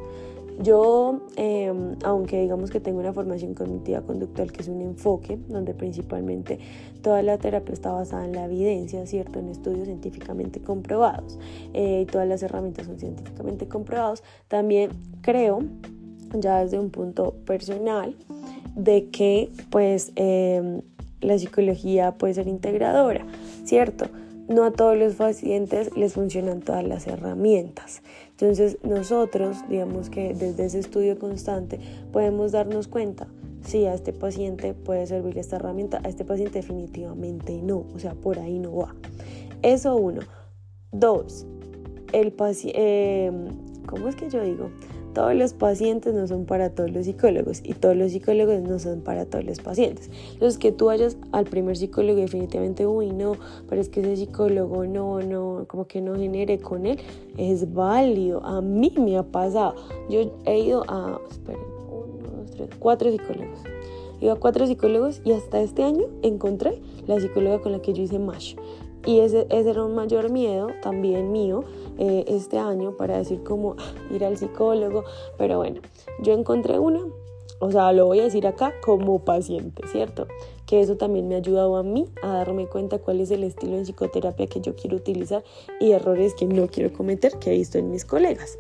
Yo, 0.59 1.21
em, 1.37 1.97
aunque 2.03 2.41
digamos 2.41 2.71
que 2.71 2.81
tengo 2.81 2.99
una 2.99 3.13
formación 3.13 3.55
cognitiva 3.55 4.01
conductual, 4.01 4.53
que 4.53 4.63
es 4.63 4.69
un 4.69 4.81
enfoque 4.81 5.39
donde 5.49 5.75
principalmente 5.75 6.59
toda 7.03 7.23
la 7.23 7.37
terapia 7.37 7.75
está 7.75 7.93
basada 7.93 8.25
en 8.25 8.33
la 8.33 8.47
evidencia, 8.47 9.05
¿cierto? 9.07 9.39
En 9.39 9.51
estudios 9.51 9.87
científicamente 9.87 10.61
comprobados 10.61 11.39
eh, 11.75 12.03
y 12.03 12.07
todas 12.07 12.27
las 12.27 12.43
herramientas 12.43 12.87
son 12.87 12.99
científicamente 12.99 13.69
comprobados, 13.69 14.23
también 14.49 14.91
creo, 15.21 15.63
ya 16.33 16.63
desde 16.65 16.79
un 16.79 16.91
punto 16.91 17.35
personal, 17.45 18.17
de 18.75 19.09
que 19.11 19.51
pues 19.71 20.13
em, 20.17 20.81
la 21.21 21.39
psicología 21.39 22.13
puede 22.13 22.35
ser 22.35 22.49
integradora, 22.49 23.27
¿cierto? 23.65 24.07
No 24.49 24.65
a 24.65 24.71
todos 24.71 24.97
los 24.97 25.15
pacientes 25.15 25.91
les 25.97 26.13
funcionan 26.13 26.61
todas 26.61 26.85
las 26.85 27.07
herramientas. 27.09 28.03
Entonces 28.39 28.77
nosotros, 28.83 29.57
digamos 29.67 30.11
que 30.11 30.35
desde 30.35 30.67
ese 30.67 30.79
estudio 30.79 31.19
constante, 31.19 31.81
podemos 32.13 32.53
darnos 32.53 32.87
cuenta 32.87 33.29
si 33.65 33.87
a 33.87 33.95
este 33.95 34.13
paciente 34.13 34.75
puede 34.75 35.07
servir 35.07 35.39
esta 35.39 35.57
herramienta, 35.57 36.03
a 36.05 36.09
este 36.09 36.27
paciente 36.27 36.59
definitivamente 36.59 37.63
no, 37.63 37.87
o 37.95 37.99
sea, 37.99 38.15
por 38.15 38.39
ahí 38.39 38.59
no 38.59 38.77
va. 38.77 38.95
Eso 39.63 39.97
uno. 39.97 40.21
Dos, 40.93 41.47
el 42.13 42.33
paciente, 42.33 42.79
eh, 42.79 43.33
¿cómo 43.87 44.09
es 44.09 44.17
que 44.17 44.29
yo 44.29 44.43
digo? 44.43 44.71
Todos 45.17 45.35
los 45.35 45.55
pacientes 45.55 46.13
no 46.13 46.27
son 46.27 46.45
para 46.45 46.69
todos 46.69 46.91
los 46.91 47.07
psicólogos 47.07 47.63
y 47.65 47.73
todos 47.73 47.97
los 47.97 48.13
psicólogos 48.13 48.61
no 48.61 48.79
son 48.79 49.01
para 49.01 49.25
todos 49.25 49.47
los 49.47 49.61
pacientes. 49.61 50.11
Entonces, 50.35 50.59
que 50.59 50.73
tú 50.73 50.87
vayas 50.87 51.17
al 51.33 51.47
primer 51.47 51.79
psicólogo 51.79 52.21
definitivamente, 52.21 52.87
uy, 52.87 53.13
no, 53.13 53.33
pero 53.67 53.81
es 53.81 53.89
que 53.89 54.01
ese 54.01 54.15
psicólogo 54.15 54.85
no, 54.85 55.23
no, 55.23 55.65
como 55.69 55.87
que 55.87 56.03
no 56.03 56.17
genere 56.17 56.59
con 56.59 56.85
él, 56.85 56.99
es 57.39 57.73
válido. 57.73 58.45
A 58.45 58.61
mí 58.61 58.93
me 58.99 59.17
ha 59.17 59.23
pasado. 59.23 59.77
Yo 60.11 60.37
he 60.45 60.61
ido 60.61 60.85
a, 60.87 61.19
esperen, 61.31 61.63
uno, 61.89 62.43
dos, 62.43 62.51
tres, 62.51 62.69
cuatro 62.79 63.11
psicólogos. 63.11 63.61
Ido 64.21 64.33
a 64.33 64.37
cuatro 64.39 64.67
psicólogos 64.67 65.23
y 65.25 65.33
hasta 65.33 65.63
este 65.63 65.83
año 65.83 66.05
encontré 66.21 66.83
la 67.07 67.19
psicóloga 67.19 67.63
con 67.63 67.73
la 67.73 67.81
que 67.81 67.95
yo 67.95 68.03
hice 68.03 68.19
MASH. 68.19 68.57
Y 69.07 69.21
ese, 69.21 69.47
ese 69.49 69.71
era 69.71 69.83
un 69.83 69.95
mayor 69.95 70.31
miedo 70.31 70.69
también 70.83 71.33
mío 71.33 71.65
eh, 71.99 72.25
este 72.29 72.59
año 72.59 72.97
para 72.97 73.19
decir 73.19 73.43
como 73.43 73.77
ah, 73.79 73.93
ir 74.11 74.25
al 74.25 74.37
psicólogo. 74.37 75.05
Pero 75.39 75.59
bueno, 75.59 75.81
yo 76.23 76.33
encontré 76.33 76.79
una, 76.79 77.01
o 77.59 77.71
sea, 77.71 77.93
lo 77.93 78.07
voy 78.07 78.21
a 78.21 78.25
decir 78.25 78.47
acá 78.47 78.75
como 78.85 79.25
paciente, 79.25 79.83
¿cierto? 79.89 80.27
Que 80.67 80.81
eso 80.81 80.97
también 80.97 81.29
me 81.29 81.37
ha 81.37 81.39
ayudado 81.39 81.77
a 81.77 81.83
mí 81.83 82.07
a 82.23 82.29
darme 82.29 82.67
cuenta 82.67 82.99
cuál 82.99 83.21
es 83.21 83.31
el 83.31 83.45
estilo 83.45 83.77
de 83.77 83.83
psicoterapia 83.83 84.47
que 84.47 84.61
yo 84.61 84.75
quiero 84.75 84.97
utilizar 84.97 85.45
y 85.81 85.93
errores 85.93 86.35
que 86.35 86.47
no 86.47 86.67
quiero 86.67 86.93
cometer 86.93 87.39
que 87.39 87.51
he 87.51 87.57
visto 87.59 87.79
en 87.79 87.91
mis 87.91 88.05
colegas. 88.05 88.59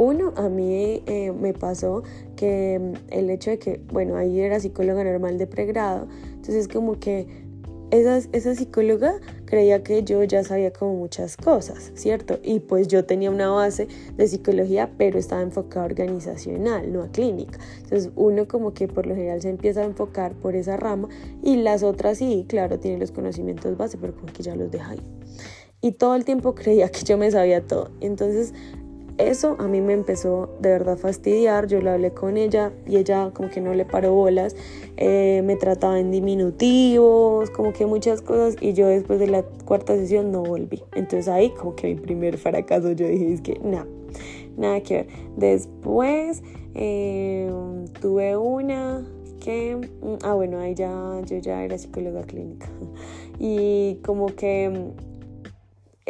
Uno, 0.00 0.32
a 0.36 0.48
mí 0.48 1.02
eh, 1.06 1.30
me 1.30 1.52
pasó 1.52 2.02
que 2.34 2.78
mm, 2.78 3.12
el 3.12 3.28
hecho 3.28 3.50
de 3.50 3.58
que, 3.58 3.80
bueno, 3.92 4.16
ahí 4.16 4.40
era 4.40 4.58
psicóloga 4.58 5.04
normal 5.04 5.36
de 5.36 5.46
pregrado, 5.46 6.08
entonces 6.24 6.68
como 6.68 6.98
que 6.98 7.26
esa, 7.90 8.16
esa 8.32 8.54
psicóloga 8.54 9.20
creía 9.50 9.82
que 9.82 10.04
yo 10.04 10.22
ya 10.22 10.44
sabía 10.44 10.72
como 10.72 10.94
muchas 10.94 11.36
cosas, 11.36 11.90
¿cierto? 11.94 12.38
Y 12.42 12.60
pues 12.60 12.86
yo 12.86 13.04
tenía 13.04 13.30
una 13.30 13.50
base 13.50 13.88
de 14.16 14.28
psicología, 14.28 14.90
pero 14.96 15.18
estaba 15.18 15.42
enfocada 15.42 15.86
organizacional, 15.86 16.92
no 16.92 17.02
a 17.02 17.08
clínica. 17.08 17.58
Entonces 17.82 18.10
uno 18.14 18.46
como 18.46 18.72
que 18.72 18.86
por 18.86 19.06
lo 19.06 19.14
general 19.16 19.42
se 19.42 19.50
empieza 19.50 19.80
a 19.80 19.84
enfocar 19.84 20.34
por 20.34 20.54
esa 20.54 20.76
rama 20.76 21.08
y 21.42 21.56
las 21.56 21.82
otras 21.82 22.18
sí, 22.18 22.46
claro, 22.48 22.78
tienen 22.78 23.00
los 23.00 23.10
conocimientos 23.10 23.76
base, 23.76 23.98
pero 23.98 24.14
como 24.14 24.32
que 24.32 24.44
ya 24.44 24.54
los 24.54 24.70
deja 24.70 24.92
ahí. 24.92 25.02
Y 25.80 25.92
todo 25.92 26.14
el 26.14 26.24
tiempo 26.24 26.54
creía 26.54 26.88
que 26.88 27.02
yo 27.02 27.18
me 27.18 27.30
sabía 27.30 27.66
todo. 27.66 27.90
Entonces 28.00 28.54
eso 29.18 29.56
a 29.58 29.68
mí 29.68 29.80
me 29.80 29.92
empezó 29.92 30.56
de 30.60 30.70
verdad 30.70 30.94
a 30.94 30.96
fastidiar, 30.96 31.66
yo 31.66 31.80
le 31.80 31.90
hablé 31.90 32.12
con 32.12 32.36
ella 32.36 32.72
y 32.86 32.96
ella 32.96 33.30
como 33.32 33.50
que 33.50 33.60
no 33.60 33.74
le 33.74 33.84
paró 33.84 34.14
bolas, 34.14 34.56
eh, 34.96 35.42
me 35.44 35.56
trataba 35.56 35.98
en 35.98 36.10
diminutivos, 36.10 37.50
como 37.50 37.72
que 37.72 37.86
muchas 37.86 38.22
cosas 38.22 38.56
y 38.60 38.72
yo 38.72 38.86
después 38.88 39.18
de 39.18 39.26
la 39.26 39.42
cuarta 39.42 39.94
sesión 39.96 40.32
no 40.32 40.42
volví. 40.42 40.82
Entonces 40.94 41.28
ahí 41.28 41.50
como 41.50 41.74
que 41.74 41.88
mi 41.88 42.00
primer 42.00 42.38
fracaso 42.38 42.92
yo 42.92 43.06
dije 43.06 43.32
es 43.34 43.40
que 43.40 43.58
nada, 43.62 43.86
nada 44.56 44.80
que 44.80 44.94
ver. 44.94 45.06
Después 45.36 46.42
eh, 46.74 47.50
tuve 48.00 48.36
una 48.36 49.04
que, 49.40 49.76
mm, 49.76 50.18
ah 50.22 50.34
bueno, 50.34 50.58
ahí 50.58 50.74
ya 50.74 51.20
yo 51.26 51.38
ya 51.38 51.64
era 51.64 51.76
psicóloga 51.78 52.22
clínica 52.22 52.68
y 53.38 53.96
como 54.04 54.26
que 54.26 54.92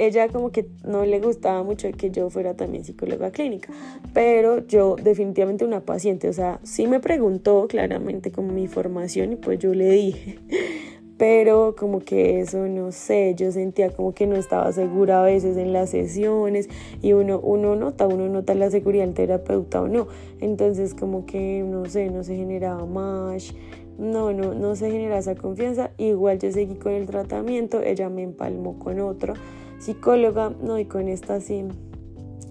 ella 0.07 0.29
como 0.29 0.51
que 0.51 0.67
no 0.85 1.05
le 1.05 1.21
gustaba 1.21 1.63
mucho 1.63 1.91
que 1.93 2.11
yo 2.11 2.31
fuera 2.31 2.55
también 2.55 2.85
psicóloga 2.85 3.31
clínica, 3.31 3.73
pero 4.15 4.67
yo 4.67 4.97
definitivamente 4.97 5.65
una 5.65 5.81
paciente, 5.81 6.29
o 6.29 6.33
sea, 6.33 6.59
sí 6.63 6.87
me 6.87 7.01
preguntó 7.01 7.67
claramente 7.69 8.33
como 8.33 8.53
mi 8.53 8.67
formación 8.67 9.33
y 9.33 9.37
pues 9.37 9.59
yo 9.59 9.75
le 9.75 9.91
dije, 9.91 10.39
pero 11.19 11.77
como 11.77 12.01
que 12.01 12.41
eso 12.41 12.67
no 12.67 12.93
sé, 12.93 13.35
yo 13.37 13.53
sentía 13.53 13.91
como 13.91 14.15
que 14.15 14.27
no 14.27 14.37
estaba 14.37 14.73
segura 14.73 15.21
a 15.21 15.25
veces 15.25 15.59
en 15.59 15.75
las 15.75 15.91
sesiones 15.91 16.71
y 17.03 17.13
uno, 17.13 17.39
uno 17.39 17.77
nota, 17.77 18.07
uno 18.07 18.29
nota 18.29 18.55
la 18.55 18.71
seguridad 18.71 19.05
del 19.05 19.15
terapeuta 19.15 19.83
o 19.83 19.89
no, 19.89 20.09
entonces 20.41 20.95
como 20.95 21.27
que 21.27 21.63
no 21.63 21.85
sé, 21.85 22.09
no 22.09 22.25
se 22.25 22.37
generaba 22.37 22.87
más 22.87 23.55
no, 23.99 24.33
no, 24.33 24.55
no 24.55 24.77
se 24.77 24.91
genera 24.91 25.19
esa 25.19 25.35
confianza. 25.35 25.91
Igual 25.99 26.39
yo 26.39 26.51
seguí 26.51 26.77
con 26.77 26.93
el 26.93 27.07
tratamiento, 27.07 27.83
ella 27.83 28.09
me 28.09 28.23
empalmó 28.23 28.79
con 28.79 28.99
otro 28.99 29.35
psicóloga, 29.81 30.53
no, 30.63 30.79
y 30.79 30.85
con 30.85 31.09
esta 31.09 31.41
sí, 31.41 31.65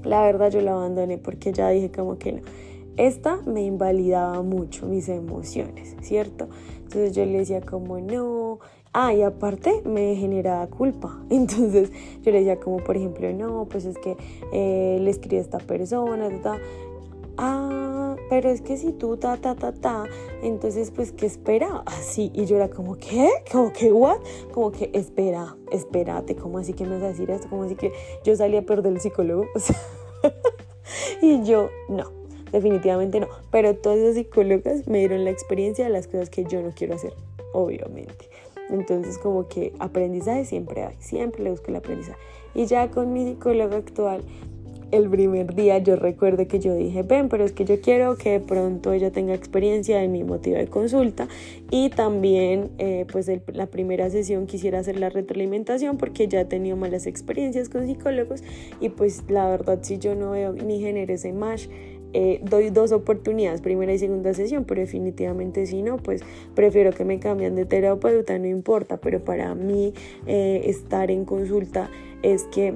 la 0.03 0.21
verdad 0.23 0.51
yo 0.51 0.59
la 0.59 0.71
abandoné 0.71 1.17
porque 1.17 1.53
ya 1.53 1.69
dije 1.69 1.91
como 1.91 2.17
que 2.17 2.33
no. 2.33 2.41
Esta 2.97 3.37
me 3.45 3.63
invalidaba 3.63 4.41
mucho 4.41 4.85
mis 4.85 5.07
emociones, 5.07 5.95
¿cierto? 6.01 6.49
Entonces 6.79 7.15
yo 7.15 7.23
le 7.25 7.37
decía 7.37 7.61
como 7.61 7.97
no, 7.99 8.59
Ah, 8.91 9.13
y 9.13 9.21
aparte 9.21 9.83
me 9.85 10.15
generaba 10.15 10.65
culpa. 10.67 11.19
Entonces 11.29 11.91
yo 12.21 12.31
le 12.31 12.39
decía 12.39 12.59
como, 12.59 12.77
por 12.77 12.97
ejemplo, 12.97 13.31
no, 13.33 13.65
pues 13.69 13.85
es 13.85 13.97
que 13.97 14.17
eh, 14.51 14.97
le 14.99 15.09
escribe 15.09 15.37
a 15.37 15.41
esta 15.41 15.59
persona, 15.59 16.29
ta, 16.41 16.57
ah, 17.37 18.15
pero 18.29 18.49
es 18.49 18.61
que 18.61 18.77
si 18.77 18.91
tú 18.91 19.17
ta, 19.17 19.37
ta, 19.37 19.55
ta, 19.55 19.71
ta, 19.71 20.05
entonces 20.41 20.91
pues, 20.91 21.11
¿qué 21.11 21.25
espera? 21.25 21.83
Así, 21.85 22.31
y 22.33 22.45
yo 22.45 22.55
era 22.55 22.69
como, 22.69 22.95
¿qué? 22.95 23.29
Como 23.51 23.73
que, 23.73 23.91
¿what? 23.91 24.19
Como 24.51 24.71
que, 24.71 24.89
espera, 24.93 25.55
espérate, 25.71 26.35
¿cómo 26.35 26.57
así 26.57 26.73
que 26.73 26.85
me 26.85 26.95
vas 26.95 27.03
a 27.03 27.07
decir 27.07 27.29
esto? 27.31 27.47
¿Cómo 27.49 27.63
así 27.63 27.75
que 27.75 27.91
yo 28.23 28.35
salí 28.35 28.57
a 28.57 28.61
perder 28.61 28.93
el 28.93 29.01
psicólogo? 29.01 29.45
y 31.21 31.43
yo, 31.43 31.69
no, 31.87 32.11
definitivamente 32.51 33.19
no. 33.19 33.27
Pero 33.51 33.75
todas 33.75 33.99
esas 33.99 34.15
psicólogas 34.15 34.87
me 34.87 34.99
dieron 34.99 35.23
la 35.23 35.31
experiencia 35.31 35.85
de 35.85 35.91
las 35.91 36.07
cosas 36.07 36.29
que 36.29 36.45
yo 36.45 36.61
no 36.61 36.71
quiero 36.71 36.95
hacer, 36.95 37.13
obviamente. 37.53 38.29
Entonces 38.69 39.17
como 39.17 39.47
que 39.47 39.73
aprendizaje 39.79 40.45
siempre 40.45 40.83
hay, 40.83 40.95
siempre 40.99 41.43
le 41.43 41.49
busco 41.49 41.67
el 41.69 41.77
aprendizaje. 41.77 42.19
Y 42.53 42.65
ya 42.65 42.89
con 42.89 43.13
mi 43.13 43.25
psicóloga 43.25 43.77
actual 43.77 44.23
el 44.91 45.09
primer 45.09 45.53
día 45.55 45.77
yo 45.79 45.95
recuerdo 45.95 46.47
que 46.47 46.59
yo 46.59 46.75
dije, 46.75 47.03
ven, 47.03 47.29
pero 47.29 47.45
es 47.45 47.51
que 47.51 47.65
yo 47.65 47.81
quiero 47.81 48.15
que 48.17 48.31
de 48.31 48.39
pronto 48.39 48.93
ella 48.93 49.11
tenga 49.11 49.33
experiencia 49.33 50.03
en 50.03 50.11
mi 50.11 50.23
motivo 50.23 50.57
de 50.57 50.67
consulta 50.67 51.27
y 51.69 51.89
también 51.89 52.71
eh, 52.77 53.05
pues 53.11 53.29
la 53.47 53.67
primera 53.67 54.09
sesión 54.09 54.47
quisiera 54.47 54.79
hacer 54.79 54.99
la 54.99 55.09
retroalimentación 55.09 55.97
porque 55.97 56.27
ya 56.27 56.41
he 56.41 56.45
tenido 56.45 56.77
malas 56.77 57.07
experiencias 57.07 57.69
con 57.69 57.85
psicólogos 57.85 58.43
y 58.79 58.89
pues 58.89 59.23
la 59.29 59.49
verdad 59.49 59.79
si 59.81 59.97
yo 59.97 60.15
no 60.15 60.31
veo 60.31 60.53
ni 60.53 60.79
genere 60.79 61.13
ese 61.13 61.33
match 61.33 61.67
eh, 62.11 62.41
doy 62.43 62.71
dos 62.71 62.91
oportunidades, 62.91 63.61
primera 63.61 63.93
y 63.93 63.99
segunda 63.99 64.33
sesión, 64.33 64.65
pero 64.65 64.81
definitivamente 64.81 65.67
si 65.67 65.83
no, 65.83 65.97
pues 65.97 66.23
prefiero 66.55 66.91
que 66.91 67.05
me 67.05 67.19
cambien 67.19 67.55
de 67.55 67.65
terapeuta, 67.65 68.39
no 68.39 68.47
importa, 68.47 68.97
pero 68.97 69.23
para 69.23 69.53
mí 69.53 69.93
eh, 70.25 70.61
estar 70.65 71.11
en 71.11 71.23
consulta 71.25 71.91
es 72.23 72.45
que 72.45 72.73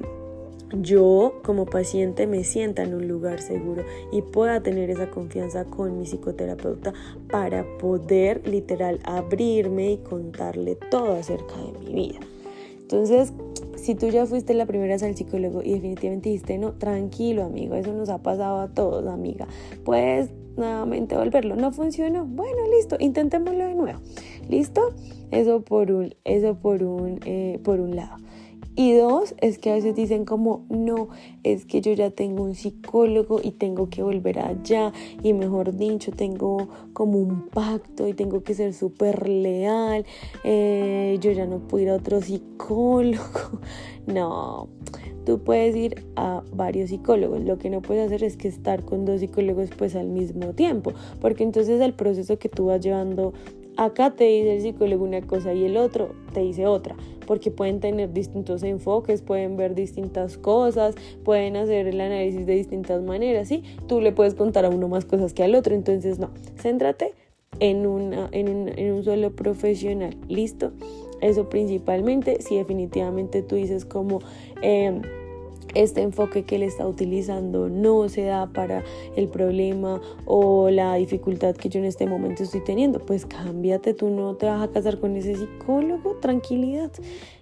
yo 0.72 1.40
como 1.44 1.66
paciente 1.66 2.26
me 2.26 2.44
sienta 2.44 2.82
en 2.82 2.94
un 2.94 3.08
lugar 3.08 3.40
seguro 3.40 3.84
y 4.12 4.22
pueda 4.22 4.62
tener 4.62 4.90
esa 4.90 5.10
confianza 5.10 5.64
con 5.64 5.98
mi 5.98 6.04
psicoterapeuta 6.04 6.92
para 7.30 7.64
poder 7.78 8.46
literal 8.46 9.00
abrirme 9.04 9.92
y 9.92 9.98
contarle 9.98 10.76
todo 10.90 11.12
acerca 11.12 11.54
de 11.56 11.78
mi 11.78 11.94
vida. 11.94 12.20
Entonces, 12.80 13.32
si 13.76 13.94
tú 13.94 14.08
ya 14.08 14.26
fuiste 14.26 14.54
la 14.54 14.66
primera 14.66 14.94
vez 14.94 15.02
al 15.02 15.16
psicólogo 15.16 15.62
y 15.62 15.74
definitivamente 15.74 16.28
dijiste, 16.28 16.58
no, 16.58 16.72
tranquilo 16.72 17.44
amigo, 17.44 17.74
eso 17.74 17.92
nos 17.92 18.08
ha 18.08 18.22
pasado 18.22 18.60
a 18.60 18.68
todos, 18.68 19.06
amiga, 19.06 19.46
puedes 19.84 20.30
nuevamente 20.56 21.16
volverlo. 21.16 21.56
No 21.56 21.72
funcionó. 21.72 22.26
Bueno, 22.26 22.58
listo, 22.76 22.96
intentémoslo 22.98 23.64
de 23.64 23.74
nuevo. 23.74 24.00
¿Listo? 24.48 24.94
Eso 25.30 25.62
por 25.62 25.90
un, 25.90 26.14
eso 26.24 26.56
por 26.56 26.82
un, 26.82 27.20
eh, 27.24 27.60
por 27.64 27.80
un 27.80 27.96
lado. 27.96 28.16
Y 28.76 28.94
dos, 28.94 29.34
es 29.40 29.58
que 29.58 29.70
a 29.70 29.74
veces 29.74 29.94
dicen 29.94 30.24
como, 30.24 30.64
no, 30.68 31.08
es 31.44 31.64
que 31.64 31.80
yo 31.80 31.92
ya 31.92 32.10
tengo 32.10 32.42
un 32.42 32.56
psicólogo 32.56 33.40
y 33.42 33.52
tengo 33.52 33.88
que 33.88 34.02
volver 34.02 34.40
allá 34.40 34.92
y 35.22 35.32
mejor 35.32 35.76
dicho, 35.76 36.10
tengo 36.10 36.68
como 36.92 37.18
un 37.18 37.48
pacto 37.48 38.08
y 38.08 38.14
tengo 38.14 38.42
que 38.42 38.54
ser 38.54 38.74
súper 38.74 39.28
leal, 39.28 40.04
eh, 40.42 41.18
yo 41.20 41.30
ya 41.30 41.46
no 41.46 41.60
puedo 41.60 41.84
ir 41.84 41.90
a 41.90 41.94
otro 41.94 42.20
psicólogo. 42.20 43.60
No, 44.06 44.68
tú 45.24 45.38
puedes 45.38 45.74
ir 45.74 46.04
a 46.16 46.42
varios 46.52 46.90
psicólogos. 46.90 47.42
Lo 47.42 47.56
que 47.56 47.70
no 47.70 47.80
puedes 47.80 48.04
hacer 48.04 48.22
es 48.22 48.36
que 48.36 48.48
estar 48.48 48.84
con 48.84 49.06
dos 49.06 49.20
psicólogos 49.20 49.70
pues 49.78 49.96
al 49.96 50.08
mismo 50.08 50.52
tiempo, 50.52 50.92
porque 51.22 51.42
entonces 51.42 51.80
el 51.80 51.94
proceso 51.94 52.38
que 52.38 52.50
tú 52.50 52.66
vas 52.66 52.82
llevando 52.82 53.32
acá 53.76 54.10
te 54.10 54.24
dice 54.24 54.56
el 54.56 54.62
psicólogo 54.62 55.04
una 55.04 55.22
cosa 55.22 55.52
y 55.52 55.64
el 55.64 55.76
otro 55.76 56.14
te 56.32 56.40
dice 56.40 56.66
otra, 56.66 56.96
porque 57.26 57.50
pueden 57.50 57.80
tener 57.80 58.12
distintos 58.12 58.62
enfoques, 58.62 59.22
pueden 59.22 59.56
ver 59.56 59.74
distintas 59.74 60.38
cosas, 60.38 60.94
pueden 61.24 61.56
hacer 61.56 61.86
el 61.86 62.00
análisis 62.00 62.46
de 62.46 62.54
distintas 62.54 63.02
maneras, 63.02 63.48
¿sí? 63.48 63.62
Tú 63.86 64.00
le 64.00 64.12
puedes 64.12 64.34
contar 64.34 64.64
a 64.64 64.70
uno 64.70 64.88
más 64.88 65.04
cosas 65.04 65.32
que 65.32 65.42
al 65.42 65.54
otro, 65.54 65.74
entonces 65.74 66.18
no, 66.18 66.30
céntrate 66.56 67.14
en, 67.60 67.78
en, 67.78 67.86
un, 67.86 68.68
en 68.76 68.92
un 68.92 69.04
solo 69.04 69.34
profesional, 69.34 70.16
¿listo? 70.28 70.72
Eso 71.20 71.48
principalmente, 71.48 72.42
si 72.42 72.56
definitivamente 72.56 73.42
tú 73.42 73.56
dices 73.56 73.84
como... 73.84 74.20
Eh, 74.62 75.00
este 75.74 76.02
enfoque 76.02 76.44
que 76.44 76.56
él 76.56 76.62
está 76.62 76.86
utilizando 76.86 77.68
no 77.68 78.08
se 78.08 78.24
da 78.24 78.46
para 78.46 78.84
el 79.16 79.28
problema 79.28 80.00
o 80.24 80.70
la 80.70 80.94
dificultad 80.94 81.54
que 81.54 81.68
yo 81.68 81.80
en 81.80 81.86
este 81.86 82.06
momento 82.06 82.42
estoy 82.42 82.62
teniendo, 82.62 83.00
pues 83.00 83.26
cámbiate, 83.26 83.94
tú 83.94 84.10
no 84.10 84.34
te 84.36 84.46
vas 84.46 84.62
a 84.62 84.70
casar 84.70 84.98
con 84.98 85.16
ese 85.16 85.36
psicólogo, 85.36 86.16
tranquilidad, 86.20 86.90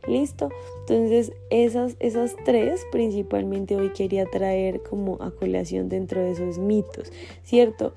listo. 0.07 0.51
Entonces 0.81 1.33
esas, 1.51 1.97
esas 2.01 2.37
tres 2.45 2.85
principalmente 2.91 3.77
hoy 3.77 3.91
quería 3.91 4.27
traer 4.27 4.83
como 4.83 5.23
a 5.23 5.31
colación 5.31 5.89
dentro 5.89 6.21
de 6.21 6.33
esos 6.33 6.59
mitos, 6.59 7.13
¿cierto? 7.43 7.93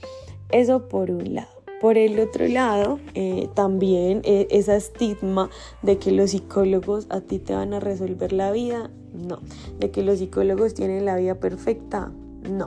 Eso 0.52 0.88
por 0.88 1.12
un 1.12 1.34
lado. 1.34 1.56
Por 1.82 1.98
el 1.98 2.20
otro 2.20 2.48
lado, 2.48 3.00
eh, 3.16 3.50
también 3.54 4.22
eh, 4.24 4.48
estigma 4.50 5.50
de 5.82 5.98
que 5.98 6.12
los 6.12 6.32
psicólogos 6.32 7.06
a 7.10 7.22
ti 7.22 7.38
te 7.38 7.54
van 7.54 7.74
a 7.74 7.80
resolver 7.80 8.32
la 8.32 8.52
vida, 8.52 8.90
no. 9.16 9.40
De 9.80 9.92
que 9.92 10.04
los 10.04 10.20
psicólogos 10.20 10.74
tienen 10.74 11.06
la 11.06 11.16
vida 11.16 11.36
perfecta, 11.36 12.12
no. 12.50 12.66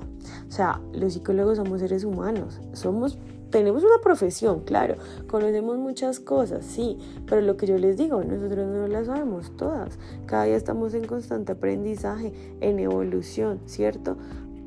O 0.49 0.53
sea, 0.53 0.81
los 0.93 1.13
psicólogos 1.13 1.59
somos 1.59 1.81
seres 1.81 2.05
humanos, 2.05 2.61
somos 2.73 3.19
tenemos 3.51 3.83
una 3.83 3.99
profesión, 4.03 4.61
claro, 4.61 4.97
conocemos 5.27 5.79
muchas 5.79 6.21
cosas, 6.21 6.67
sí, 6.67 6.99
pero 7.27 7.41
lo 7.41 7.57
que 7.57 7.67
yo 7.67 7.79
les 7.79 7.97
digo, 7.97 8.23
nosotros 8.23 8.67
no 8.67 8.87
las 8.89 9.07
sabemos 9.07 9.57
todas. 9.57 9.99
Cada 10.27 10.45
día 10.45 10.57
estamos 10.57 10.93
en 10.93 11.07
constante 11.07 11.53
aprendizaje, 11.53 12.33
en 12.61 12.79
evolución, 12.79 13.61
¿cierto? 13.65 14.19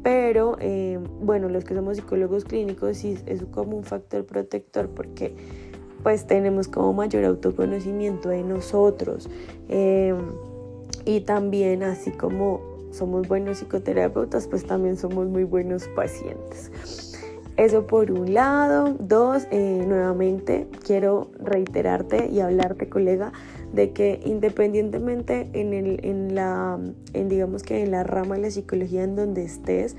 Pero 0.01 0.57
eh, 0.59 0.99
bueno, 1.21 1.47
los 1.47 1.63
que 1.63 1.75
somos 1.75 1.97
psicólogos 1.97 2.43
clínicos 2.43 2.97
sí 2.97 3.19
es 3.27 3.43
como 3.51 3.77
un 3.77 3.83
factor 3.83 4.25
protector 4.25 4.89
porque 4.89 5.35
pues 6.01 6.25
tenemos 6.25 6.67
como 6.67 6.93
mayor 6.93 7.25
autoconocimiento 7.25 8.29
de 8.29 8.41
nosotros. 8.41 9.29
Eh, 9.69 10.15
y 11.05 11.21
también 11.21 11.83
así 11.83 12.11
como 12.11 12.61
somos 12.91 13.27
buenos 13.27 13.59
psicoterapeutas, 13.59 14.47
pues 14.47 14.65
también 14.65 14.97
somos 14.97 15.27
muy 15.27 15.43
buenos 15.43 15.87
pacientes. 15.89 16.71
Eso 17.57 17.85
por 17.85 18.11
un 18.11 18.33
lado. 18.33 18.95
Dos, 18.99 19.47
eh, 19.51 19.83
nuevamente 19.87 20.67
quiero 20.85 21.31
reiterarte 21.39 22.27
y 22.27 22.39
hablarte, 22.39 22.89
colega, 22.89 23.33
de 23.73 23.91
que 23.91 24.19
independientemente 24.25 25.49
en, 25.53 25.73
el, 25.73 26.03
en 26.03 26.35
la, 26.35 26.79
digamos 27.13 27.63
que 27.63 27.83
en 27.83 27.91
la 27.91 28.03
rama 28.03 28.35
de 28.35 28.41
la 28.41 28.51
psicología 28.51 29.03
en 29.03 29.15
donde 29.15 29.43
estés, 29.43 29.95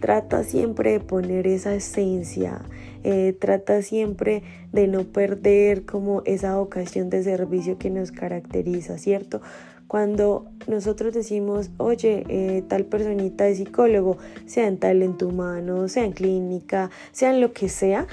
trata 0.00 0.44
siempre 0.44 0.92
de 0.92 1.00
poner 1.00 1.46
esa 1.46 1.74
esencia, 1.74 2.60
eh, 3.02 3.34
trata 3.38 3.82
siempre 3.82 4.42
de 4.72 4.86
no 4.88 5.04
perder 5.04 5.84
como 5.84 6.22
esa 6.24 6.60
ocasión 6.60 7.10
de 7.10 7.22
servicio 7.22 7.78
que 7.78 7.90
nos 7.90 8.12
caracteriza, 8.12 8.98
¿cierto? 8.98 9.40
Cuando 9.86 10.46
nosotros 10.66 11.14
decimos, 11.14 11.70
oye, 11.78 12.24
eh, 12.28 12.62
tal 12.66 12.84
personita 12.84 13.46
es 13.46 13.58
psicólogo, 13.58 14.18
sea 14.46 14.66
en 14.66 14.78
talento 14.78 15.28
humano, 15.28 15.88
sea 15.88 16.04
en 16.04 16.12
clínica, 16.12 16.90
sea 17.12 17.32
en 17.32 17.40
lo 17.40 17.52
que 17.52 17.68
sea, 17.68 18.06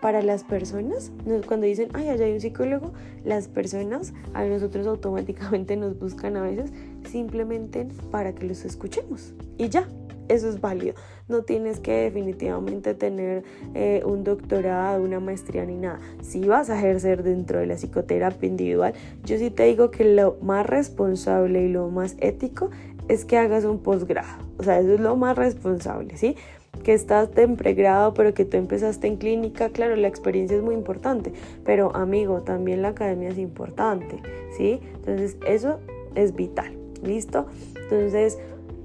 para 0.00 0.22
las 0.22 0.44
personas, 0.44 1.12
cuando 1.46 1.66
dicen, 1.66 1.90
ay, 1.92 2.08
allá 2.08 2.24
hay 2.24 2.32
un 2.32 2.40
psicólogo, 2.40 2.92
las 3.24 3.48
personas 3.48 4.14
a 4.32 4.44
nosotros 4.44 4.86
automáticamente 4.86 5.76
nos 5.76 5.98
buscan 5.98 6.36
a 6.36 6.42
veces 6.42 6.72
simplemente 7.10 7.86
para 8.10 8.34
que 8.34 8.46
los 8.46 8.64
escuchemos. 8.64 9.34
Y 9.58 9.68
ya, 9.68 9.86
eso 10.30 10.48
es 10.48 10.60
válido. 10.60 10.94
No 11.28 11.42
tienes 11.42 11.80
que 11.80 11.92
definitivamente 11.92 12.94
tener 12.94 13.44
eh, 13.74 14.02
un 14.04 14.24
doctorado, 14.24 15.02
una 15.02 15.20
maestría 15.20 15.64
ni 15.64 15.76
nada. 15.76 16.00
Si 16.22 16.40
vas 16.46 16.70
a 16.70 16.78
ejercer 16.78 17.22
dentro 17.22 17.60
de 17.60 17.66
la 17.66 17.74
psicoterapia 17.74 18.48
individual, 18.48 18.94
yo 19.24 19.38
sí 19.38 19.50
te 19.50 19.64
digo 19.64 19.90
que 19.90 20.04
lo 20.04 20.38
más 20.42 20.66
responsable 20.66 21.64
y 21.64 21.68
lo 21.68 21.88
más 21.88 22.16
ético 22.18 22.70
es 23.08 23.24
que 23.24 23.38
hagas 23.38 23.64
un 23.64 23.78
posgrado. 23.78 24.44
O 24.58 24.62
sea, 24.62 24.78
eso 24.78 24.94
es 24.94 25.00
lo 25.00 25.16
más 25.16 25.36
responsable, 25.36 26.16
¿sí? 26.16 26.36
que 26.84 26.94
estás 26.94 27.28
en 27.36 27.56
pregrado, 27.56 28.14
pero 28.14 28.32
que 28.32 28.44
tú 28.44 28.56
empezaste 28.56 29.06
en 29.06 29.16
clínica, 29.16 29.68
claro, 29.70 29.96
la 29.96 30.08
experiencia 30.08 30.56
es 30.56 30.62
muy 30.62 30.74
importante, 30.74 31.32
pero 31.64 31.94
amigo, 31.94 32.40
también 32.40 32.82
la 32.82 32.88
academia 32.88 33.28
es 33.28 33.38
importante, 33.38 34.16
¿sí? 34.56 34.80
Entonces, 34.94 35.36
eso 35.46 35.80
es 36.14 36.34
vital, 36.34 36.72
¿listo? 37.02 37.46
Entonces, 37.82 38.38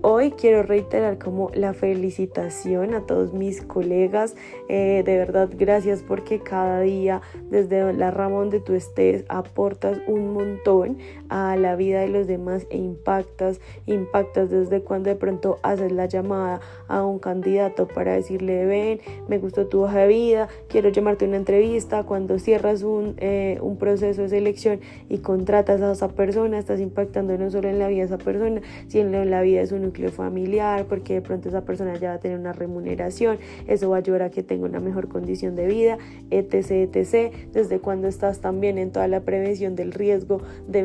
Hoy 0.07 0.29
quiero 0.29 0.61
reiterar 0.61 1.17
como 1.17 1.49
la 1.55 1.73
felicitación 1.73 2.93
a 2.93 3.07
todos 3.07 3.33
mis 3.33 3.63
colegas. 3.63 4.35
Eh, 4.69 5.01
de 5.03 5.17
verdad, 5.17 5.49
gracias 5.51 6.03
porque 6.03 6.39
cada 6.41 6.81
día, 6.81 7.23
desde 7.49 7.91
la 7.91 8.11
rama 8.11 8.35
donde 8.35 8.59
tú 8.59 8.75
estés, 8.75 9.25
aportas 9.29 9.97
un 10.05 10.31
montón 10.33 10.99
a 11.35 11.57
la 11.57 11.75
vida 11.75 11.99
de 11.99 12.07
los 12.07 12.27
demás 12.27 12.65
e 12.69 12.77
impactas, 12.77 13.59
impactas 13.87 14.49
desde 14.49 14.79
cuando 14.79 15.09
de 15.09 15.17
pronto 15.17 15.59
haces 15.63 15.91
la 15.91 16.05
llamada 16.05 16.61
a 16.87 17.03
un 17.05 17.19
candidato 17.19 17.89
para 17.89 18.13
decirle, 18.13 18.65
ven, 18.65 19.01
me 19.27 19.37
gustó 19.37 19.67
tu 19.67 19.83
hoja 19.83 19.99
de 19.99 20.07
vida, 20.07 20.47
quiero 20.69 20.87
llamarte 20.87 21.25
a 21.25 21.27
una 21.27 21.35
entrevista, 21.35 22.03
cuando 22.03 22.39
cierras 22.39 22.83
un, 22.83 23.15
eh, 23.17 23.59
un 23.61 23.75
proceso 23.75 24.21
de 24.21 24.29
selección 24.29 24.79
y 25.09 25.17
contratas 25.17 25.81
a 25.81 25.91
esa 25.91 26.07
persona, 26.07 26.57
estás 26.57 26.79
impactando 26.79 27.37
no 27.37 27.51
solo 27.51 27.67
en 27.67 27.79
la 27.79 27.89
vida 27.89 28.05
de 28.05 28.15
esa 28.15 28.17
persona, 28.17 28.61
sino 28.87 29.21
en 29.21 29.29
la 29.29 29.41
vida 29.41 29.59
de 29.59 29.67
su 29.67 29.77
núcleo 29.77 30.11
familiar, 30.11 30.85
porque 30.85 31.15
de 31.15 31.21
pronto 31.21 31.49
esa 31.49 31.65
persona 31.65 31.95
ya 31.97 32.11
va 32.11 32.15
a 32.15 32.19
tener 32.19 32.39
una 32.39 32.53
remuneración, 32.53 33.39
eso 33.67 33.89
va 33.89 33.97
a 33.97 33.99
ayudar 33.99 34.21
a 34.21 34.31
que 34.31 34.41
tenga 34.41 34.67
una 34.67 34.79
mejor 34.79 35.09
condición 35.09 35.57
de 35.57 35.67
vida, 35.67 35.97
etc, 36.31 36.95
etc. 36.95 37.33
Desde 37.51 37.79
cuando 37.79 38.07
estás 38.07 38.39
también 38.39 38.77
en 38.77 38.91
toda 38.91 39.09
la 39.09 39.19
prevención 39.19 39.75
del 39.75 39.91
riesgo 39.91 40.41
de 40.65 40.79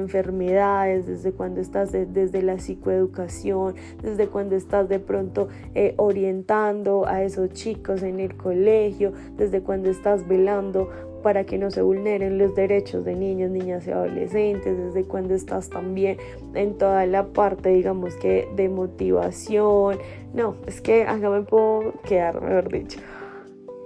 desde 0.48 1.32
cuando 1.32 1.60
estás 1.60 1.92
desde 1.92 2.42
la 2.42 2.58
psicoeducación, 2.58 3.74
desde 4.02 4.28
cuando 4.28 4.56
estás 4.56 4.88
de 4.88 4.98
pronto 4.98 5.48
eh, 5.74 5.94
orientando 5.98 7.06
a 7.06 7.22
esos 7.22 7.50
chicos 7.50 8.02
en 8.02 8.20
el 8.20 8.36
colegio, 8.36 9.12
desde 9.36 9.60
cuando 9.60 9.90
estás 9.90 10.26
velando 10.26 10.88
para 11.22 11.44
que 11.44 11.58
no 11.58 11.70
se 11.70 11.82
vulneren 11.82 12.38
los 12.38 12.54
derechos 12.54 13.04
de 13.04 13.14
niños, 13.14 13.50
niñas 13.50 13.86
y 13.86 13.90
adolescentes, 13.90 14.78
desde 14.78 15.04
cuando 15.06 15.34
estás 15.34 15.68
también 15.68 16.16
en 16.54 16.78
toda 16.78 17.04
la 17.04 17.26
parte, 17.26 17.68
digamos 17.68 18.14
que 18.14 18.48
de 18.56 18.70
motivación. 18.70 19.98
No, 20.32 20.56
es 20.66 20.80
que 20.80 21.02
acá 21.02 21.28
me 21.28 21.42
puedo 21.42 21.92
quedar, 22.04 22.40
mejor 22.40 22.72
dicho, 22.72 23.00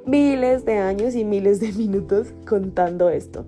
miles 0.07 0.65
de 0.65 0.79
años 0.79 1.17
y 1.17 1.25
miles 1.25 1.59
de 1.59 1.73
minutos 1.73 2.33
contando 2.47 3.11
esto. 3.11 3.45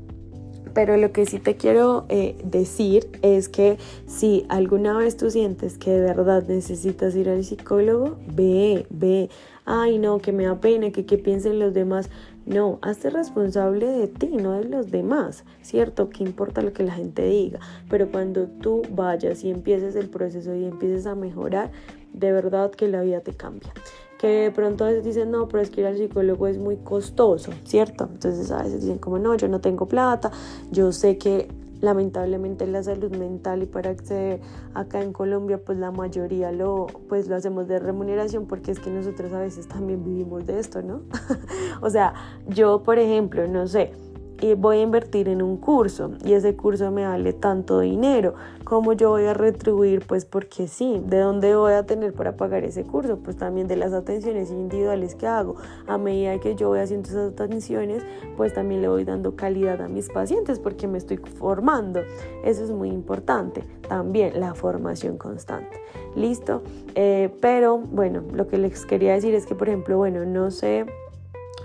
Pero 0.77 0.99
lo 0.99 1.11
que 1.11 1.25
sí 1.25 1.39
te 1.39 1.57
quiero 1.57 2.05
eh, 2.11 2.37
decir 2.45 3.09
es 3.23 3.49
que 3.49 3.79
si 4.07 4.45
alguna 4.51 4.95
vez 4.95 5.17
tú 5.17 5.31
sientes 5.31 5.79
que 5.79 5.91
de 5.91 6.03
verdad 6.03 6.45
necesitas 6.47 7.17
ir 7.17 7.31
al 7.31 7.45
psicólogo, 7.45 8.19
ve, 8.27 8.85
ve. 8.91 9.31
Ay, 9.65 9.97
no, 9.97 10.19
que 10.19 10.33
me 10.33 10.45
da 10.45 10.61
pena, 10.61 10.91
que 10.91 11.07
qué 11.07 11.17
piensen 11.17 11.61
los 11.61 11.73
demás. 11.73 12.11
No, 12.45 12.79
hazte 12.83 13.09
responsable 13.09 13.87
de 13.87 14.07
ti, 14.07 14.29
no 14.37 14.53
de 14.53 14.65
los 14.65 14.91
demás, 14.91 15.45
¿cierto? 15.63 16.11
¿Qué 16.11 16.23
importa 16.25 16.61
lo 16.61 16.75
que 16.75 16.83
la 16.83 16.93
gente 16.93 17.25
diga? 17.25 17.59
Pero 17.89 18.11
cuando 18.11 18.47
tú 18.47 18.83
vayas 18.91 19.45
y 19.45 19.51
empieces 19.51 19.97
el 19.97 20.11
proceso 20.11 20.55
y 20.55 20.67
empieces 20.67 21.07
a 21.07 21.15
mejorar, 21.15 21.71
de 22.13 22.33
verdad 22.33 22.71
que 22.71 22.87
la 22.87 23.01
vida 23.01 23.23
te 23.23 23.33
cambia. 23.33 23.73
Que 24.19 24.29
de 24.29 24.51
pronto 24.51 24.85
a 24.85 24.89
veces 24.89 25.05
dicen, 25.05 25.31
no, 25.31 25.47
pero 25.49 25.63
es 25.63 25.71
que 25.71 25.83
ir 25.83 25.87
al 25.87 25.97
psicólogo 25.97 26.47
es 26.47 26.59
muy 26.59 26.77
costoso, 26.79 27.53
¿cierto? 27.65 28.09
Entonces 28.11 28.51
a 28.51 28.63
veces 28.63 28.83
dicen 28.83 28.99
como, 28.99 29.19
no, 29.19 29.35
yo 29.35 29.49
no 29.49 29.61
tengo 29.61 29.87
plata, 29.87 30.31
yo 30.71 30.93
sé 30.93 31.19
que 31.19 31.49
lamentablemente 31.81 32.67
la 32.67 32.83
salud 32.83 33.15
mental 33.17 33.63
y 33.63 33.67
para 33.67 33.91
acceder 33.91 34.41
acá 34.75 35.03
en 35.03 35.13
Colombia 35.13 35.61
pues 35.63 35.79
la 35.79 35.91
mayoría 35.91 36.51
lo 36.53 36.87
pues 37.09 37.29
lo 37.29 37.37
hacemos 37.37 37.69
de 37.69 37.79
remuneración 37.79 38.47
porque 38.47 38.71
es 38.71 38.81
que 38.81 38.91
nosotros 38.91 39.33
a 39.33 39.41
veces 39.41 39.69
también 39.69 40.03
vivimos 40.05 40.47
de 40.47 40.59
esto, 40.59 40.83
¿no? 40.83 41.03
o 41.83 41.91
sea, 41.91 42.15
yo 42.49 42.83
por 42.83 42.99
ejemplo, 42.99 43.47
no 43.47 43.67
sé, 43.67 43.93
y 44.41 44.55
voy 44.55 44.79
a 44.79 44.83
invertir 44.83 45.29
en 45.29 45.43
un 45.43 45.57
curso 45.57 46.13
y 46.25 46.33
ese 46.33 46.57
curso 46.57 46.91
me 46.91 47.07
vale 47.07 47.33
tanto 47.33 47.81
dinero. 47.81 48.35
¿Cómo 48.65 48.93
yo 48.93 49.11
voy 49.11 49.25
a 49.25 49.35
retribuir? 49.35 50.05
Pues 50.07 50.25
porque 50.25 50.67
sí, 50.67 51.01
¿de 51.07 51.19
dónde 51.19 51.55
voy 51.55 51.73
a 51.73 51.87
tener 51.87 52.13
para 52.13 52.37
pagar 52.37 52.65
ese 52.65 52.83
curso? 52.83 53.19
Pues 53.19 53.37
también 53.37 53.69
de 53.69 53.77
las 53.77 53.93
atenciones 53.93 54.51
individuales 54.51 55.15
que 55.15 55.27
hago. 55.27 55.57
A 55.87 55.99
medida 55.99 56.39
que 56.41 56.57
yo 56.57 56.69
voy 56.69 56.81
haciendo 56.81 57.09
esas 57.09 57.33
atenciones, 57.33 58.03
pues 58.37 58.53
también 58.53 58.83
le 58.83 58.89
voy 58.89 59.05
dando 59.05 59.37
calidad 59.37 59.81
a 59.81 59.89
mis 59.89 60.09
pacientes 60.09 60.59
porque 60.59 60.89
me 60.89 60.99
estoy 60.99 61.19
formando. 61.19 62.01
Eso 62.45 62.65
es 62.65 62.71
muy 62.71 62.89
importante. 62.89 63.63
También 63.89 64.41
la 64.41 64.55
formación 64.55 65.17
constante. 65.17 65.81
¿Listo? 66.17 66.63
Eh, 66.95 67.31
pero 67.41 67.79
bueno, 67.79 68.23
lo 68.33 68.49
que 68.49 68.59
les 68.59 68.85
quería 68.85 69.13
decir 69.13 69.35
es 69.35 69.47
que, 69.47 69.55
por 69.55 69.69
ejemplo, 69.69 69.97
bueno, 69.97 70.25
no 70.25 70.51
sé 70.51 70.87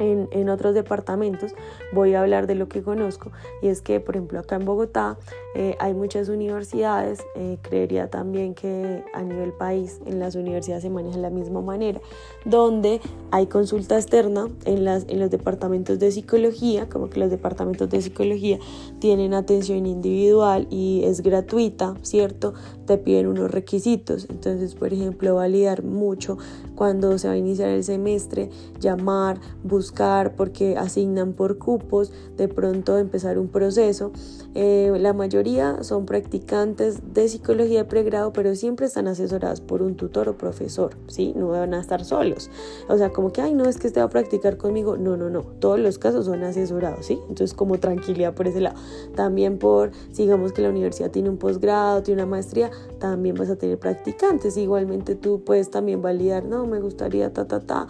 en, 0.02 0.50
otros 0.50 0.74
departamentos, 0.74 1.54
voy 1.94 2.14
a 2.14 2.22
hablar 2.22 2.48
de 2.48 2.56
lo 2.56 2.68
que 2.68 2.82
conozco 2.82 3.32
y 3.62 3.68
es 3.68 3.82
que, 3.82 4.00
por 4.00 4.16
ejemplo, 4.16 4.40
acá 4.40 4.56
en 4.56 4.66
Bogotá 4.66 5.18
eh, 5.56 5.76
hay 5.80 5.94
muchas 5.94 6.30
universidades, 6.30 7.24
eh, 7.36 7.58
creería 7.62 8.10
también 8.10 8.54
que 8.54 9.04
a 9.14 9.22
nivel 9.22 9.54
país 9.54 10.02
en 10.06 10.20
las 10.20 10.36
universidades 10.36 10.84
se 10.84 10.90
maneja 10.90 11.16
de 11.16 11.22
la 11.22 11.30
misma 11.30 11.62
manera, 11.62 12.02
donde 12.46 13.00
hay 13.32 13.48
consulta 13.48 13.96
externa 13.96 14.50
en, 14.66 14.84
las, 14.84 15.06
en 15.08 15.20
los 15.20 15.30
departamentos 15.30 16.00
de 16.00 16.12
psicología, 16.12 16.90
como 16.90 17.10
que 17.10 17.20
los 17.20 17.30
departamentos 17.30 17.90
de 17.90 18.02
psicología 18.02 18.60
tienen 19.00 19.34
atención 19.34 19.86
individual 19.86 20.68
y 20.70 21.04
es 21.06 21.22
gratuita, 21.22 21.96
¿cierto? 22.02 22.54
Te 22.86 22.98
piden 22.98 23.28
unos 23.28 23.52
requisitos, 23.52 24.28
entonces, 24.30 24.76
por 24.76 24.92
ejemplo, 24.94 25.36
validar 25.36 25.84
mucho 25.84 26.38
cuando 26.76 27.18
se 27.18 27.28
va 27.28 27.36
a 27.36 27.38
iniciar 27.38 27.70
el 27.70 27.84
semestre, 27.84 28.50
llamar, 28.80 29.40
buscar, 29.64 29.91
porque 30.36 30.78
asignan 30.78 31.34
por 31.34 31.58
cupos, 31.58 32.12
de 32.38 32.48
pronto 32.48 32.98
empezar 32.98 33.38
un 33.38 33.48
proceso. 33.48 34.12
Eh, 34.56 34.92
la 35.00 35.14
mayoría 35.14 35.84
son 35.84 36.06
practicantes 36.06 37.14
de 37.14 37.28
psicología 37.28 37.80
de 37.80 37.86
pregrado, 37.86 38.34
pero 38.34 38.56
siempre 38.56 38.86
están 38.86 39.08
asesoradas 39.08 39.62
por 39.62 39.82
un 39.82 39.96
tutor 39.96 40.30
o 40.30 40.38
profesor, 40.38 40.96
¿sí? 41.08 41.34
No 41.36 41.50
van 41.50 41.74
a 41.74 41.80
estar 41.80 42.04
solos. 42.04 42.50
O 42.90 42.98
sea, 42.98 43.12
como 43.12 43.32
que, 43.32 43.42
ay, 43.42 43.54
no, 43.54 43.66
es 43.66 43.78
que 43.78 43.88
este 43.88 44.00
va 44.00 44.08
a 44.08 44.10
practicar 44.10 44.58
conmigo. 44.58 44.98
No, 44.98 45.18
no, 45.18 45.30
no. 45.30 45.42
Todos 45.60 45.80
los 45.80 45.98
casos 45.98 46.26
son 46.26 46.44
asesorados, 46.44 47.06
¿sí? 47.06 47.20
Entonces, 47.30 47.54
como 47.54 47.80
tranquilidad 47.80 48.34
por 48.34 48.48
ese 48.48 48.62
lado. 48.62 48.76
También 49.16 49.58
por, 49.58 49.92
digamos 50.16 50.52
que 50.52 50.62
la 50.62 50.70
universidad 50.70 51.12
tiene 51.12 51.30
un 51.30 51.38
posgrado, 51.38 52.04
tiene 52.04 52.24
una 52.24 52.30
maestría, 52.30 52.72
también 53.00 53.36
vas 53.36 53.50
a 53.50 53.56
tener 53.56 53.78
practicantes. 53.78 54.58
Igualmente 54.58 55.16
tú 55.16 55.44
puedes 55.44 55.70
también 55.70 56.02
validar, 56.02 56.46
no, 56.46 56.66
me 56.66 56.80
gustaría 56.80 57.32
ta, 57.32 57.48
ta, 57.48 57.60
ta, 57.60 57.88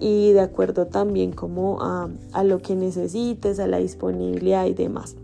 y 0.00 0.32
de 0.32 0.40
acuerdo 0.40 0.86
también 0.86 1.32
como 1.32 1.82
a, 1.82 2.08
a 2.32 2.44
lo 2.44 2.60
que 2.60 2.74
necesites, 2.76 3.58
a 3.58 3.66
la 3.66 3.78
disponibilidad 3.78 4.66
y 4.66 4.74
demás. 4.74 5.16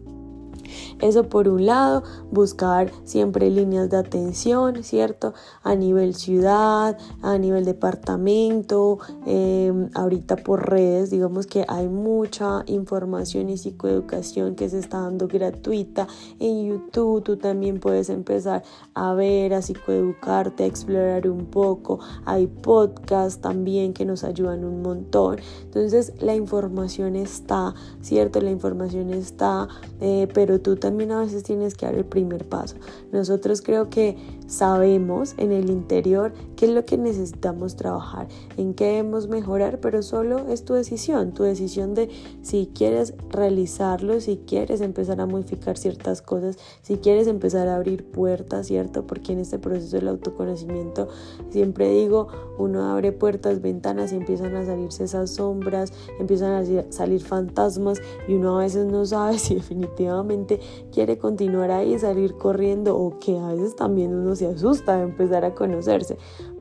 Eso 1.00 1.24
por 1.24 1.48
un 1.48 1.66
lado, 1.66 2.02
buscar 2.30 2.92
siempre 3.04 3.50
líneas 3.50 3.88
de 3.90 3.96
atención, 3.96 4.82
¿cierto? 4.84 5.34
A 5.62 5.74
nivel 5.74 6.14
ciudad, 6.14 6.98
a 7.22 7.38
nivel 7.38 7.64
departamento, 7.64 8.98
em, 9.26 9.88
ahorita 9.94 10.36
por 10.36 10.68
redes, 10.68 11.10
digamos 11.10 11.46
que 11.46 11.64
hay 11.68 11.88
mucha 11.88 12.62
información 12.66 13.48
y 13.48 13.56
psicoeducación 13.56 14.54
que 14.54 14.68
se 14.68 14.78
está 14.78 15.00
dando 15.00 15.26
gratuita 15.26 16.06
en 16.38 16.66
YouTube. 16.68 17.22
Tú 17.22 17.36
también 17.36 17.80
puedes 17.80 18.10
empezar 18.10 18.62
a 18.94 19.14
ver, 19.14 19.54
a 19.54 19.62
psicoeducarte, 19.62 20.64
a 20.64 20.66
explorar 20.66 21.28
un 21.28 21.46
poco. 21.46 22.00
Hay 22.24 22.46
podcasts 22.46 23.40
también 23.40 23.94
que 23.94 24.04
nos 24.04 24.24
ayudan 24.24 24.64
un 24.64 24.82
montón. 24.82 25.38
Entonces 25.62 26.12
la 26.20 26.34
información 26.34 27.16
está, 27.16 27.74
¿cierto? 28.02 28.40
La 28.40 28.50
información 28.50 29.10
está, 29.10 29.68
eh, 30.00 30.28
pero 30.34 30.60
tú 30.60 30.76
también 30.76 30.89
a 30.90 31.20
veces 31.20 31.42
tienes 31.42 31.74
que 31.74 31.86
dar 31.86 31.94
el 31.94 32.04
primer 32.04 32.48
paso. 32.48 32.76
Nosotros 33.12 33.62
creo 33.62 33.90
que 33.90 34.16
sabemos 34.46 35.34
en 35.38 35.52
el 35.52 35.70
interior 35.70 36.32
qué 36.56 36.66
es 36.66 36.72
lo 36.72 36.84
que 36.84 36.98
necesitamos 36.98 37.76
trabajar, 37.76 38.28
en 38.56 38.74
qué 38.74 38.86
debemos 38.86 39.28
mejorar, 39.28 39.80
pero 39.80 40.02
solo 40.02 40.48
es 40.48 40.64
tu 40.64 40.74
decisión, 40.74 41.32
tu 41.32 41.44
decisión 41.44 41.94
de 41.94 42.10
si 42.42 42.70
quieres 42.74 43.14
realizarlo, 43.30 44.20
si 44.20 44.38
quieres 44.38 44.80
empezar 44.80 45.20
a 45.20 45.26
modificar 45.26 45.78
ciertas 45.78 46.20
cosas, 46.22 46.58
si 46.82 46.96
quieres 46.96 47.28
empezar 47.28 47.68
a 47.68 47.76
abrir 47.76 48.04
puertas, 48.04 48.66
¿cierto? 48.66 49.06
Porque 49.06 49.32
en 49.32 49.38
este 49.38 49.58
proceso 49.58 49.96
del 49.96 50.08
autoconocimiento 50.08 51.08
siempre 51.50 51.90
digo, 51.90 52.28
uno 52.58 52.90
abre 52.90 53.12
puertas, 53.12 53.62
ventanas 53.62 54.12
y 54.12 54.16
empiezan 54.16 54.56
a 54.56 54.66
salirse 54.66 55.04
esas 55.04 55.30
sombras, 55.30 55.92
empiezan 56.18 56.52
a 56.52 56.90
salir 56.90 57.22
fantasmas 57.22 58.00
y 58.28 58.34
uno 58.34 58.58
a 58.58 58.62
veces 58.62 58.86
no 58.86 59.06
sabe 59.06 59.38
si 59.38 59.54
definitivamente 59.54 60.60
quiere 60.92 61.18
continuar 61.18 61.70
ahí, 61.70 61.98
salir 61.98 62.34
corriendo 62.36 62.96
o 62.96 63.18
que 63.18 63.38
a 63.38 63.48
veces 63.48 63.76
también 63.76 64.14
uno 64.14 64.36
se 64.36 64.46
asusta 64.46 64.96
de 64.96 65.04
empezar 65.04 65.44
a 65.44 65.54
conocerse. 65.54 66.16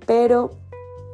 Pero 0.05 0.51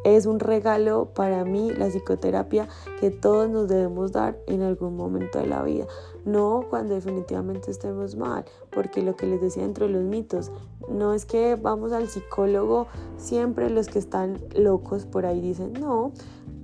es 0.05 0.27
un 0.27 0.39
regalo 0.39 1.09
para 1.15 1.43
mí 1.45 1.71
la 1.71 1.87
psicoterapia 1.87 2.67
que 2.99 3.09
todos 3.09 3.49
nos 3.49 3.67
debemos 3.67 4.11
dar 4.11 4.37
en 4.45 4.61
algún 4.61 4.95
momento 4.95 5.39
de 5.39 5.47
la 5.47 5.63
vida. 5.63 5.87
No 6.25 6.67
cuando 6.69 6.93
definitivamente 6.93 7.71
estemos 7.71 8.15
mal, 8.15 8.45
porque 8.69 9.01
lo 9.01 9.15
que 9.15 9.25
les 9.25 9.41
decía 9.41 9.63
entre 9.63 9.89
los 9.89 10.03
mitos, 10.03 10.51
no 10.87 11.13
es 11.13 11.25
que 11.25 11.55
vamos 11.55 11.91
al 11.91 12.07
psicólogo, 12.07 12.85
siempre 13.17 13.71
los 13.71 13.87
que 13.87 13.97
están 13.97 14.39
locos 14.55 15.07
por 15.07 15.25
ahí 15.25 15.41
dicen 15.41 15.73
no, 15.73 16.11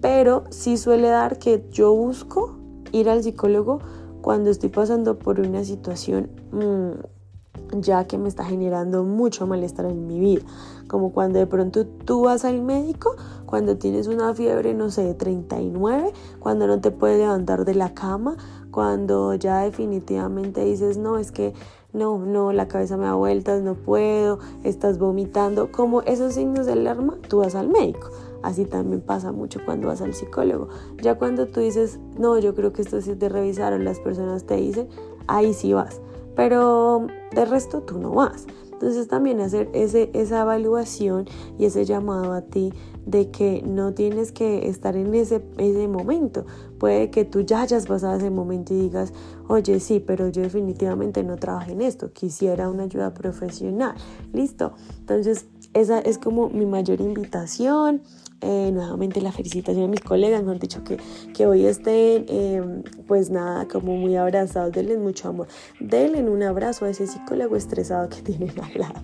pero 0.01 0.43
sí 0.51 0.77
suele 0.77 1.09
dar 1.09 1.39
que 1.39 1.65
yo 1.71 1.95
busco 1.95 2.57
ir 2.91 3.09
al 3.09 3.23
psicólogo 3.23 3.79
cuando 4.21 4.49
estoy 4.49 4.69
pasando 4.69 5.17
por 5.17 5.39
una 5.39 5.63
situación 5.63 6.29
mm, 6.51 7.79
ya 7.79 8.05
que 8.05 8.17
me 8.17 8.27
está 8.27 8.43
generando 8.43 9.03
mucho 9.03 9.47
malestar 9.47 9.85
en 9.85 10.07
mi 10.07 10.19
vida. 10.19 10.41
Como 10.87 11.13
cuando 11.13 11.39
de 11.39 11.47
pronto 11.47 11.85
tú 11.85 12.23
vas 12.23 12.43
al 12.43 12.61
médico, 12.61 13.15
cuando 13.45 13.77
tienes 13.77 14.07
una 14.07 14.33
fiebre, 14.33 14.73
no 14.73 14.89
sé, 14.89 15.03
de 15.03 15.13
39, 15.13 16.11
cuando 16.39 16.67
no 16.67 16.81
te 16.81 16.91
puedes 16.91 17.19
levantar 17.19 17.65
de 17.65 17.75
la 17.75 17.93
cama, 17.93 18.35
cuando 18.71 19.33
ya 19.35 19.59
definitivamente 19.59 20.63
dices, 20.63 20.97
no, 20.97 21.17
es 21.17 21.31
que 21.31 21.53
no, 21.93 22.19
no, 22.19 22.53
la 22.53 22.67
cabeza 22.67 22.97
me 22.97 23.05
da 23.05 23.15
vueltas, 23.15 23.61
no 23.61 23.75
puedo, 23.75 24.39
estás 24.63 24.97
vomitando, 24.97 25.71
como 25.71 26.01
esos 26.03 26.33
signos 26.33 26.65
de 26.65 26.73
alarma, 26.73 27.17
tú 27.27 27.39
vas 27.39 27.55
al 27.55 27.69
médico. 27.69 28.09
Así 28.43 28.65
también 28.65 29.01
pasa 29.01 29.31
mucho 29.31 29.59
cuando 29.65 29.87
vas 29.87 30.01
al 30.01 30.13
psicólogo. 30.13 30.69
Ya 31.01 31.15
cuando 31.15 31.47
tú 31.47 31.59
dices, 31.59 31.99
no, 32.17 32.37
yo 32.39 32.55
creo 32.55 32.73
que 32.73 32.81
esto 32.81 33.01
sí 33.01 33.15
te 33.15 33.29
revisaron, 33.29 33.85
las 33.85 33.99
personas 33.99 34.45
te 34.45 34.55
dicen, 34.55 34.87
ahí 35.27 35.53
sí 35.53 35.73
vas. 35.73 36.01
Pero 36.35 37.07
de 37.35 37.45
resto 37.45 37.81
tú 37.81 37.99
no 37.99 38.11
vas. 38.11 38.47
Entonces 38.81 39.07
también 39.07 39.41
hacer 39.41 39.69
ese, 39.73 40.09
esa 40.13 40.41
evaluación 40.41 41.27
y 41.59 41.65
ese 41.65 41.85
llamado 41.85 42.33
a 42.33 42.41
ti 42.41 42.73
de 43.05 43.29
que 43.29 43.61
no 43.63 43.93
tienes 43.93 44.31
que 44.31 44.67
estar 44.69 44.95
en 44.95 45.13
ese, 45.13 45.43
ese 45.59 45.87
momento. 45.87 46.47
Puede 46.79 47.11
que 47.11 47.23
tú 47.23 47.41
ya 47.41 47.61
hayas 47.61 47.85
pasado 47.85 48.17
ese 48.17 48.31
momento 48.31 48.73
y 48.73 48.77
digas, 48.79 49.13
oye, 49.47 49.79
sí, 49.79 49.99
pero 49.99 50.29
yo 50.29 50.41
definitivamente 50.41 51.23
no 51.23 51.35
trabajé 51.35 51.73
en 51.73 51.81
esto, 51.81 52.11
quisiera 52.11 52.69
una 52.69 52.83
ayuda 52.83 53.13
profesional. 53.13 53.93
Listo. 54.33 54.73
Entonces 54.97 55.45
esa 55.73 55.99
es 55.99 56.17
como 56.17 56.49
mi 56.49 56.65
mayor 56.65 57.01
invitación. 57.01 58.01
Eh, 58.41 58.71
nuevamente 58.73 59.21
la 59.21 59.31
felicitación 59.31 59.85
a 59.85 59.87
mis 59.87 59.99
colegas, 59.99 60.43
me 60.43 60.51
han 60.51 60.59
dicho 60.59 60.83
que, 60.83 60.97
que 61.33 61.45
hoy 61.45 61.65
estén, 61.65 62.25
em, 62.27 62.81
pues 63.07 63.29
nada, 63.29 63.67
como 63.67 63.95
muy 63.95 64.15
abrazados, 64.15 64.71
denle 64.71 64.97
mucho 64.97 65.29
amor, 65.29 65.47
denle 65.79 66.23
un 66.23 66.41
abrazo 66.41 66.85
a 66.85 66.89
ese 66.89 67.05
psicólogo 67.05 67.55
estresado 67.55 68.09
que 68.09 68.21
tienen 68.23 68.53
al 68.59 68.79
lado. 68.79 69.01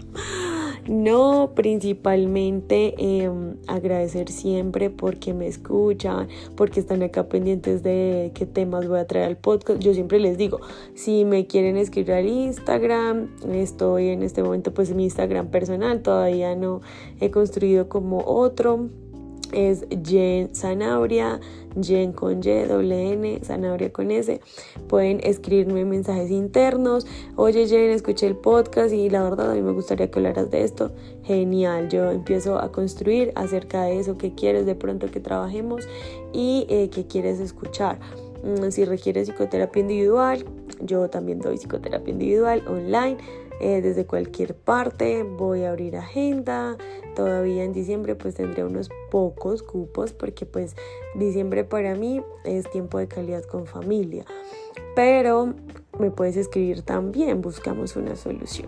No, 0.88 1.52
principalmente 1.54 2.96
em, 2.98 3.58
agradecer 3.68 4.30
siempre 4.30 4.90
porque 4.90 5.34
me 5.34 5.48
escuchan, 5.48 6.30
porque 6.56 6.80
están 6.80 7.04
acá 7.04 7.28
pendientes 7.28 7.84
de 7.84 8.32
qué 8.34 8.46
temas 8.46 8.88
voy 8.88 9.00
a 9.00 9.06
traer 9.06 9.26
al 9.26 9.38
podcast. 9.38 9.80
Yo 9.82 9.94
siempre 9.94 10.20
les 10.20 10.38
digo, 10.38 10.62
si 10.96 11.26
me 11.26 11.46
quieren 11.46 11.76
escribir 11.76 12.14
al 12.14 12.28
Instagram, 12.28 13.28
estoy 13.52 14.10
en 14.10 14.24
este 14.24 14.42
momento 14.42 14.74
pues 14.74 14.90
en 14.90 14.98
mi 14.98 15.04
Instagram 15.04 15.48
personal, 15.48 16.02
todavía 16.02 16.56
no 16.56 16.82
he 17.20 17.32
construido 17.32 17.90
como 17.90 18.24
otro 18.26 18.90
es 19.52 19.86
Jen 20.04 20.54
Zanabria, 20.54 21.40
Jen 21.82 22.12
con 22.12 22.40
Y, 22.40 22.64
doble 22.64 23.14
N, 23.14 23.40
Zanabria 23.44 23.92
con 23.92 24.12
S. 24.12 24.42
Pueden 24.88 25.20
escribirme 25.24 25.86
mensajes 25.86 26.32
internos. 26.32 27.06
Oye 27.36 27.68
Jen, 27.68 27.92
escuché 27.92 28.28
el 28.28 28.36
podcast 28.36 28.94
y 28.94 29.10
la 29.10 29.24
verdad 29.24 29.52
a 29.52 29.56
mí 29.56 29.62
me 29.62 29.72
gustaría 29.72 30.10
que 30.10 30.20
hablaras 30.20 30.52
de 30.52 30.64
esto. 30.64 30.92
Genial, 31.24 31.90
yo 31.90 32.12
empiezo 32.12 32.60
a 32.60 32.72
construir 32.72 33.32
acerca 33.36 33.84
de 33.84 34.00
eso 34.00 34.18
que 34.18 34.34
quieres 34.34 34.66
de 34.66 34.76
pronto 34.76 35.12
que 35.12 35.20
trabajemos 35.20 35.88
y 36.34 36.66
eh, 36.70 36.90
quieres 37.10 37.40
escuchar. 37.40 38.00
Mm, 38.44 38.70
si 38.70 38.86
requieres 38.86 39.30
psicoterapia 39.30 39.82
individual, 39.82 40.46
yo 40.82 41.10
también 41.10 41.40
doy 41.40 41.58
psicoterapia 41.58 42.12
individual 42.12 42.64
online 42.68 43.18
eh, 43.60 43.82
desde 43.82 44.06
cualquier 44.06 44.56
parte. 44.56 45.24
Voy 45.24 45.64
a 45.64 45.70
abrir 45.70 45.96
agenda. 45.98 46.78
Todavía 47.16 47.64
en 47.64 47.74
diciembre 47.74 48.16
pues 48.16 48.36
tendré 48.36 48.64
unos 48.64 48.90
pocos 49.10 49.64
cupos 49.64 50.14
porque 50.14 50.46
pues 50.46 50.76
diciembre 51.16 51.64
para 51.64 51.96
mí 51.96 52.22
es 52.46 52.70
tiempo 52.70 53.00
de 53.00 53.08
calidad 53.08 53.44
con 53.44 53.66
familia. 53.66 54.26
pero 54.96 55.54
me 56.00 56.12
puedes 56.12 56.38
escribir 56.38 56.82
también, 56.82 57.42
buscamos 57.42 57.96
una 57.96 58.16
solución. 58.16 58.68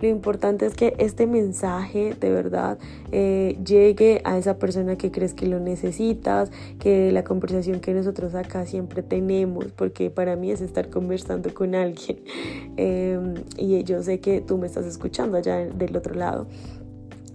Lo 0.00 0.08
importante 0.08 0.66
es 0.66 0.74
que 0.74 0.94
este 0.98 1.26
mensaje 1.26 2.14
de 2.20 2.30
verdad 2.30 2.78
eh, 3.12 3.58
llegue 3.64 4.20
a 4.24 4.36
esa 4.36 4.58
persona 4.58 4.96
que 4.96 5.10
crees 5.10 5.32
que 5.32 5.46
lo 5.46 5.58
necesitas, 5.58 6.50
que 6.78 7.12
la 7.12 7.24
conversación 7.24 7.80
que 7.80 7.94
nosotros 7.94 8.34
acá 8.34 8.66
siempre 8.66 9.02
tenemos, 9.02 9.66
porque 9.72 10.10
para 10.10 10.36
mí 10.36 10.50
es 10.50 10.60
estar 10.60 10.90
conversando 10.90 11.52
con 11.54 11.74
alguien 11.74 12.18
em, 12.76 13.34
y 13.56 13.82
yo 13.84 14.02
sé 14.02 14.20
que 14.20 14.42
tú 14.42 14.58
me 14.58 14.66
estás 14.66 14.84
escuchando 14.84 15.38
allá 15.38 15.64
del 15.64 15.96
otro 15.96 16.14
lado 16.14 16.46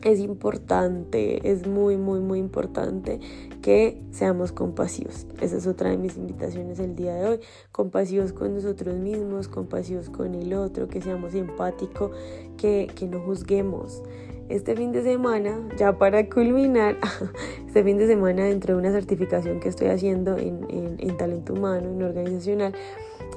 es 0.03 0.19
importante, 0.19 1.49
es 1.49 1.67
muy, 1.67 1.97
muy, 1.97 2.19
muy 2.19 2.39
importante 2.39 3.19
que 3.61 4.01
seamos 4.11 4.51
compasivos. 4.51 5.27
Esa 5.39 5.57
es 5.57 5.67
otra 5.67 5.89
de 5.89 5.97
mis 5.97 6.17
invitaciones 6.17 6.79
el 6.79 6.95
día 6.95 7.15
de 7.15 7.25
hoy. 7.27 7.39
Compasivos 7.71 8.33
con 8.33 8.53
nosotros 8.53 8.95
mismos, 8.95 9.47
compasivos 9.47 10.09
con 10.09 10.35
el 10.35 10.53
otro, 10.53 10.87
que 10.87 11.01
seamos 11.01 11.33
empáticos, 11.35 12.11
que, 12.57 12.89
que 12.95 13.07
no 13.07 13.19
juzguemos. 13.21 14.01
Este 14.49 14.75
fin 14.75 14.91
de 14.91 15.03
semana, 15.03 15.57
ya 15.77 15.97
para 15.97 16.27
culminar, 16.29 16.97
este 17.67 17.83
fin 17.83 17.97
de 17.97 18.07
semana 18.07 18.43
dentro 18.45 18.73
de 18.73 18.81
una 18.81 18.91
certificación 18.91 19.59
que 19.59 19.69
estoy 19.69 19.87
haciendo 19.87 20.37
en, 20.37 20.65
en, 20.69 20.97
en 20.99 21.17
talento 21.17 21.53
humano, 21.53 21.89
en 21.89 22.03
organizacional, 22.03 22.73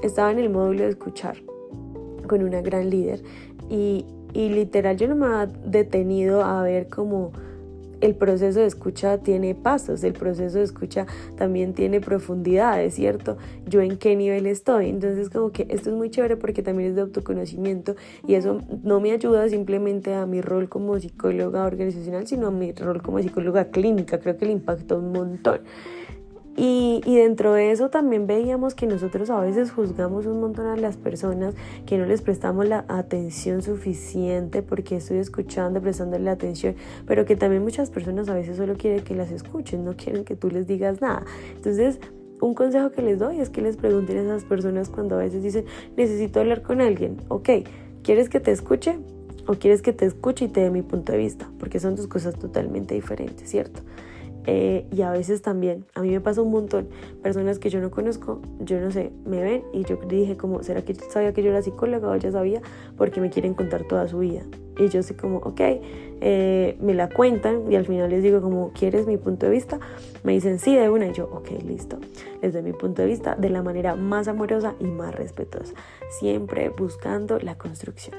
estaba 0.03 0.31
en 0.31 0.39
el 0.39 0.49
módulo 0.49 0.83
de 0.83 0.89
escuchar 0.89 1.37
con 2.27 2.43
una 2.43 2.61
gran 2.61 2.89
líder 2.89 3.21
y 3.69 4.05
y 4.35 4.49
literal 4.49 4.97
yo 4.97 5.07
no 5.07 5.15
me 5.15 5.25
ha 5.27 5.45
detenido 5.45 6.43
a 6.43 6.61
ver 6.61 6.87
cómo 6.87 7.31
el 8.01 8.13
proceso 8.13 8.59
de 8.59 8.65
escucha 8.65 9.19
tiene 9.19 9.55
pasos, 9.55 10.03
el 10.03 10.11
proceso 10.11 10.57
de 10.57 10.65
escucha 10.65 11.07
también 11.37 11.73
tiene 11.73 12.01
profundidades, 12.01 12.95
¿cierto? 12.95 13.37
Yo 13.65 13.81
en 13.81 13.97
qué 13.97 14.15
nivel 14.17 14.45
estoy. 14.45 14.89
Entonces 14.89 15.29
como 15.29 15.51
que 15.51 15.65
esto 15.69 15.89
es 15.89 15.95
muy 15.95 16.09
chévere 16.09 16.35
porque 16.35 16.61
también 16.61 16.89
es 16.89 16.95
de 16.95 17.01
autoconocimiento 17.01 17.95
y 18.27 18.35
eso 18.35 18.61
no 18.83 18.99
me 18.99 19.11
ayuda 19.11 19.47
simplemente 19.47 20.13
a 20.13 20.25
mi 20.25 20.41
rol 20.41 20.67
como 20.67 20.99
psicóloga 20.99 21.63
organizacional, 21.65 22.27
sino 22.27 22.47
a 22.47 22.51
mi 22.51 22.73
rol 22.73 23.01
como 23.01 23.19
psicóloga 23.21 23.69
clínica. 23.71 24.19
Creo 24.19 24.37
que 24.37 24.45
le 24.45 24.51
impactó 24.51 24.99
un 24.99 25.13
montón. 25.13 25.61
Y, 26.57 27.01
dentro 27.05 27.53
de 27.53 27.71
eso 27.71 27.89
también 27.89 28.27
veíamos 28.27 28.75
que 28.75 28.87
nosotros 28.87 29.29
a 29.29 29.41
veces 29.41 29.71
juzgamos 29.71 30.25
un 30.25 30.39
montón 30.39 30.67
a 30.67 30.77
las 30.77 30.95
personas, 30.95 31.53
que 31.85 31.97
no 31.97 32.05
les 32.05 32.21
prestamos 32.21 32.65
la 32.65 32.85
atención 32.87 33.61
suficiente 33.61 34.61
porque 34.61 34.95
estoy 34.95 35.17
escuchando, 35.17 35.81
prestándole 35.81 36.29
atención, 36.29 36.75
pero 37.05 37.25
que 37.25 37.35
también 37.35 37.61
muchas 37.61 37.89
personas 37.89 38.29
a 38.29 38.33
veces 38.33 38.55
solo 38.55 38.75
quieren 38.75 39.03
que 39.03 39.15
las 39.15 39.31
escuchen, 39.31 39.83
no 39.83 39.97
quieren 39.97 40.23
que 40.23 40.37
tú 40.37 40.49
les 40.49 40.65
digas 40.65 41.01
nada. 41.01 41.25
Entonces, 41.55 41.99
un 42.39 42.53
consejo 42.53 42.91
que 42.91 43.01
les 43.01 43.19
doy 43.19 43.39
es 43.41 43.49
que 43.49 43.61
les 43.61 43.75
pregunten 43.75 44.17
a 44.17 44.21
esas 44.21 44.45
personas 44.45 44.89
cuando 44.89 45.15
a 45.15 45.19
veces 45.19 45.43
dicen, 45.43 45.65
necesito 45.97 46.39
hablar 46.39 46.61
con 46.61 46.79
alguien, 46.79 47.17
ok, 47.27 47.49
¿quieres 48.01 48.29
que 48.29 48.39
te 48.39 48.51
escuche? 48.51 48.97
¿O 49.47 49.55
quieres 49.55 49.81
que 49.81 49.93
te 49.93 50.05
escuche 50.05 50.45
y 50.45 50.47
te 50.47 50.61
dé 50.61 50.69
mi 50.71 50.81
punto 50.81 51.11
de 51.11 51.19
vista? 51.19 51.49
Porque 51.59 51.79
son 51.79 51.95
dos 51.95 52.07
cosas 52.07 52.33
totalmente 52.39 52.95
diferentes, 52.95 53.47
¿cierto? 53.47 53.81
Eh, 54.47 54.85
y 54.91 55.01
a 55.01 55.11
veces 55.11 55.41
también, 55.41 55.85
a 55.95 56.01
mí 56.01 56.11
me 56.11 56.21
pasa 56.21 56.41
un 56.41 56.51
montón, 56.51 56.87
personas 57.23 57.59
que 57.59 57.69
yo 57.69 57.79
no 57.79 57.91
conozco, 57.91 58.41
yo 58.59 58.79
no 58.79 58.91
sé, 58.91 59.11
me 59.25 59.41
ven 59.41 59.63
y 59.73 59.83
yo 59.83 59.97
dije 60.07 60.37
como, 60.37 60.61
¿será 60.63 60.83
que 60.83 60.93
sabía 60.95 61.33
que 61.33 61.41
yo 61.41 61.49
era 61.49 61.61
psicóloga 61.61 62.09
o 62.09 62.15
ya 62.15 62.31
sabía? 62.31 62.61
Porque 62.97 63.21
me 63.21 63.29
quieren 63.29 63.53
contar 63.53 63.83
toda 63.83 64.07
su 64.07 64.19
vida. 64.19 64.43
Y 64.77 64.89
yo 64.89 65.03
sé 65.03 65.15
como, 65.15 65.37
ok, 65.37 65.61
eh, 66.21 66.77
me 66.81 66.93
la 66.93 67.09
cuentan 67.09 67.71
y 67.71 67.75
al 67.75 67.85
final 67.85 68.09
les 68.09 68.21
digo 68.21 68.41
como, 68.41 68.71
¿quieres 68.73 69.07
mi 69.07 69.17
punto 69.17 69.45
de 69.45 69.53
vista? 69.53 69.79
Me 70.23 70.33
dicen 70.33 70.59
sí 70.59 70.75
de 70.75 70.89
una 70.89 71.07
y 71.07 71.13
yo, 71.13 71.29
ok, 71.31 71.63
listo. 71.65 71.97
Les 72.41 72.53
doy 72.53 72.61
mi 72.61 72.73
punto 72.73 73.01
de 73.01 73.07
vista 73.07 73.35
de 73.35 73.49
la 73.49 73.63
manera 73.63 73.95
más 73.95 74.27
amorosa 74.27 74.75
y 74.79 74.85
más 74.85 75.15
respetuosa, 75.15 75.73
siempre 76.19 76.69
buscando 76.69 77.39
la 77.39 77.57
construcción. 77.57 78.15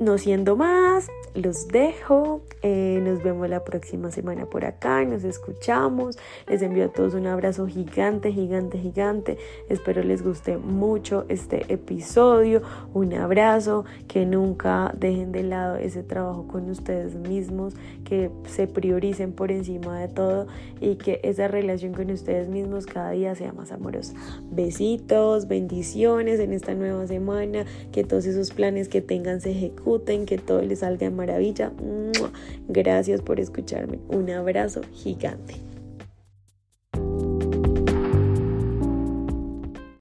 No 0.00 0.16
siendo 0.16 0.56
más, 0.56 1.08
los 1.34 1.68
dejo. 1.68 2.40
Eh, 2.62 3.00
nos 3.02 3.22
vemos 3.22 3.48
la 3.50 3.64
próxima 3.64 4.10
semana 4.10 4.46
por 4.46 4.64
acá. 4.64 5.04
Nos 5.04 5.24
escuchamos. 5.24 6.18
Les 6.48 6.62
envío 6.62 6.86
a 6.86 6.88
todos 6.88 7.12
un 7.12 7.26
abrazo 7.26 7.66
gigante, 7.66 8.32
gigante, 8.32 8.78
gigante. 8.78 9.36
Espero 9.68 10.02
les 10.02 10.22
guste 10.22 10.56
mucho 10.56 11.26
este 11.28 11.70
episodio. 11.72 12.62
Un 12.94 13.12
abrazo. 13.12 13.84
Que 14.08 14.24
nunca 14.24 14.90
dejen 14.96 15.32
de 15.32 15.42
lado 15.42 15.76
ese 15.76 16.02
trabajo 16.02 16.48
con 16.48 16.70
ustedes 16.70 17.14
mismos. 17.14 17.74
Que 18.04 18.30
se 18.46 18.66
prioricen 18.66 19.32
por 19.32 19.52
encima 19.52 20.00
de 20.00 20.08
todo. 20.08 20.46
Y 20.80 20.96
que 20.96 21.20
esa 21.24 21.46
relación 21.46 21.92
con 21.92 22.10
ustedes 22.10 22.48
mismos 22.48 22.86
cada 22.86 23.10
día 23.10 23.34
sea 23.34 23.52
más 23.52 23.70
amorosa. 23.70 24.14
Besitos, 24.50 25.46
bendiciones 25.46 26.40
en 26.40 26.54
esta 26.54 26.74
nueva 26.74 27.06
semana. 27.06 27.66
Que 27.92 28.02
todos 28.02 28.24
esos 28.24 28.50
planes 28.50 28.88
que 28.88 29.02
tengan 29.02 29.42
se 29.42 29.52
que 30.26 30.38
todo 30.38 30.62
les 30.62 30.80
salga 30.80 31.08
de 31.08 31.10
maravilla. 31.10 31.72
Gracias 32.68 33.20
por 33.22 33.40
escucharme. 33.40 33.98
Un 34.08 34.30
abrazo 34.30 34.82
gigante. 34.92 35.69